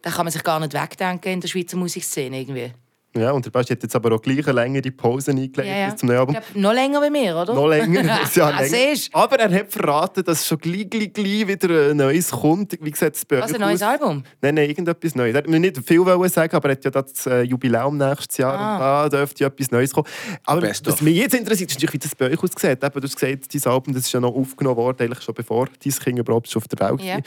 da 0.00 0.10
kann 0.10 0.24
man 0.24 0.32
sich 0.32 0.42
gar 0.42 0.58
nicht 0.58 0.72
wegdenken 0.72 1.32
in 1.32 1.40
der 1.40 1.48
Schweizer 1.48 1.76
Musikszene 1.76 2.40
irgendwie. 2.40 2.72
Ja, 3.20 3.32
und 3.32 3.44
der 3.44 3.50
Baschi 3.50 3.72
hat 3.74 3.82
jetzt 3.82 3.94
aber 3.96 4.14
auch 4.14 4.20
gleich 4.22 4.44
eine 4.46 4.52
längere 4.52 4.90
Pause 4.90 5.30
eingelegt 5.30 5.56
Ja, 5.58 5.76
ja. 5.76 5.86
bis 5.90 5.96
zum 6.00 6.08
neuen 6.08 6.18
Album. 6.20 6.34
Glaub, 6.34 6.44
noch 6.56 6.72
länger 6.72 7.02
wie 7.02 7.10
mir, 7.10 7.36
oder? 7.36 7.54
Noch 7.54 7.66
länger, 7.68 8.00
Ah, 8.40 8.60
länger. 8.60 8.64
siehst? 8.64 9.14
Aber 9.14 9.38
er 9.38 9.50
hat 9.50 9.72
verraten, 9.72 10.22
dass 10.24 10.46
schon 10.46 10.58
gleich, 10.58 10.88
gleich, 10.90 11.12
gleich 11.12 11.46
wieder 11.48 11.90
ein 11.90 11.96
neues 11.96 12.30
kommt. 12.30 12.76
Wie 12.80 12.94
sieht 12.94 13.14
es 13.16 13.24
bei 13.24 13.40
Was, 13.40 13.52
ein 13.54 13.60
neues 13.60 13.82
aus? 13.82 13.88
Album? 13.88 14.22
Nein, 14.40 14.54
nein, 14.54 14.68
irgendetwas 14.68 15.14
Neues. 15.14 15.34
Er 15.34 15.38
hat 15.38 15.48
mir 15.48 15.58
nicht 15.60 15.78
viel 15.86 16.04
wollen 16.04 16.28
sagen, 16.30 16.54
aber 16.54 16.68
er 16.68 16.72
hat 16.76 16.84
ja 16.84 16.90
das 16.90 17.26
äh, 17.26 17.42
Jubiläum 17.42 17.96
nächstes 17.96 18.36
Jahr 18.38 18.58
Ah. 18.58 19.04
und 19.04 19.12
da 19.12 19.18
dürfte 19.18 19.44
ja 19.44 19.48
etwas 19.48 19.70
Neues 19.70 19.92
kommen. 19.92 20.06
Aber 20.44 20.60
Best 20.60 20.86
was 20.86 20.94
of. 20.94 21.02
mich 21.02 21.16
jetzt 21.16 21.34
interessiert, 21.34 21.70
ist 21.70 21.76
natürlich, 21.76 21.94
wie 21.94 21.98
das 21.98 22.14
bei 22.14 22.26
euch 22.30 22.42
aussieht. 22.42 22.82
Eben, 22.84 23.00
du 23.00 23.02
hast 23.02 23.16
gesagt, 23.18 23.54
dein 23.54 23.72
Album 23.72 23.94
das 23.94 24.04
ist 24.04 24.12
ja 24.12 24.20
noch 24.20 24.34
aufgenommen 24.34 24.76
worden, 24.76 25.02
eigentlich 25.02 25.22
schon 25.22 25.34
bevor 25.34 25.66
dein 25.82 25.92
Kind 25.92 26.18
überhaupt 26.18 26.48
schon 26.48 26.62
auf 26.62 26.68
der 26.68 26.78
Welt 26.88 27.00
Ja. 27.02 27.14
war. 27.16 27.22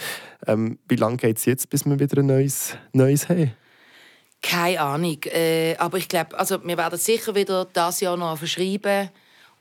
Ähm, 0.54 0.78
wie 0.88 0.96
lange 0.96 1.18
geht 1.18 1.38
es 1.38 1.46
jetzt, 1.46 1.70
bis 1.70 1.86
wir 1.86 2.00
wieder 2.00 2.20
ein 2.20 2.26
neues, 2.28 2.76
neues 2.94 3.28
haben? 3.30 3.52
Keine 4.42 4.80
Ahnung. 4.82 5.18
Äh, 5.26 5.76
aber 5.78 5.98
ich 5.98 6.08
glaube, 6.08 6.38
also 6.38 6.64
wir 6.64 6.78
werden 6.78 6.98
sicher 6.98 7.36
wieder 7.36 7.66
das 7.74 8.00
Jahr 8.00 8.16
noch 8.18 8.38
verschreiben 8.38 9.10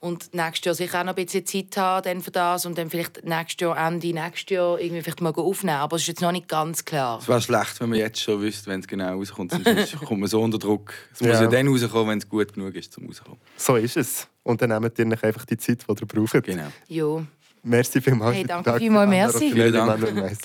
und 0.00 0.32
nächstes 0.32 0.64
Jahr 0.66 0.74
sicher 0.76 1.00
auch 1.00 1.04
noch 1.04 1.16
ein 1.16 1.24
bisschen 1.24 1.44
Zeit 1.44 1.76
haben 1.76 2.04
dann 2.04 2.22
für 2.22 2.30
das 2.30 2.64
und 2.64 2.78
dann 2.78 2.88
vielleicht 2.88 3.24
nächstes 3.24 3.60
Jahr, 3.60 3.76
Ende 3.76 4.12
nächstes 4.12 4.54
Jahr 4.54 4.78
irgendwie 4.78 5.02
vielleicht 5.02 5.20
mal 5.20 5.32
aufnehmen. 5.34 5.78
Aber 5.78 5.96
es 5.96 6.02
ist 6.02 6.08
jetzt 6.08 6.20
noch 6.22 6.30
nicht 6.30 6.46
ganz 6.48 6.84
klar. 6.84 7.18
Es 7.20 7.26
wäre 7.26 7.40
schlecht, 7.42 7.80
wenn 7.80 7.88
man 7.88 7.98
jetzt 7.98 8.20
schon 8.20 8.40
wüsste, 8.40 8.70
wenn 8.70 8.78
es 8.80 8.86
genau 8.86 9.14
rauskommt. 9.14 9.50
Sonst 9.52 9.96
kommt 10.04 10.20
man 10.20 10.28
so 10.28 10.40
unter 10.40 10.58
Druck. 10.58 10.94
Es 11.12 11.20
muss 11.20 11.30
Ja. 11.32 11.42
ja 11.42 11.46
dann 11.48 11.66
rauskommen, 11.66 12.10
wenn 12.10 12.18
es 12.18 12.28
gut 12.28 12.52
genug 12.52 12.74
ist, 12.76 12.92
zum 12.92 13.06
rauskommen. 13.06 13.40
So 13.56 13.74
ist 13.74 13.96
es. 13.96 14.28
Und 14.44 14.62
dann 14.62 14.70
nehmt 14.70 14.96
ihr 14.96 15.24
einfach 15.24 15.44
die 15.44 15.56
Zeit, 15.56 15.84
die 15.88 15.92
ihr 16.00 16.06
braucht. 16.06 16.44
Genau. 16.44 16.68
Jo. 16.86 17.24
Merci 17.64 18.00
vielmals. 18.00 18.36
Hey, 18.36 18.44
danke 18.44 18.78
vielmals, 18.78 19.10
merci. 19.10 19.50
Vielen 19.52 19.72
Dank. 19.72 20.38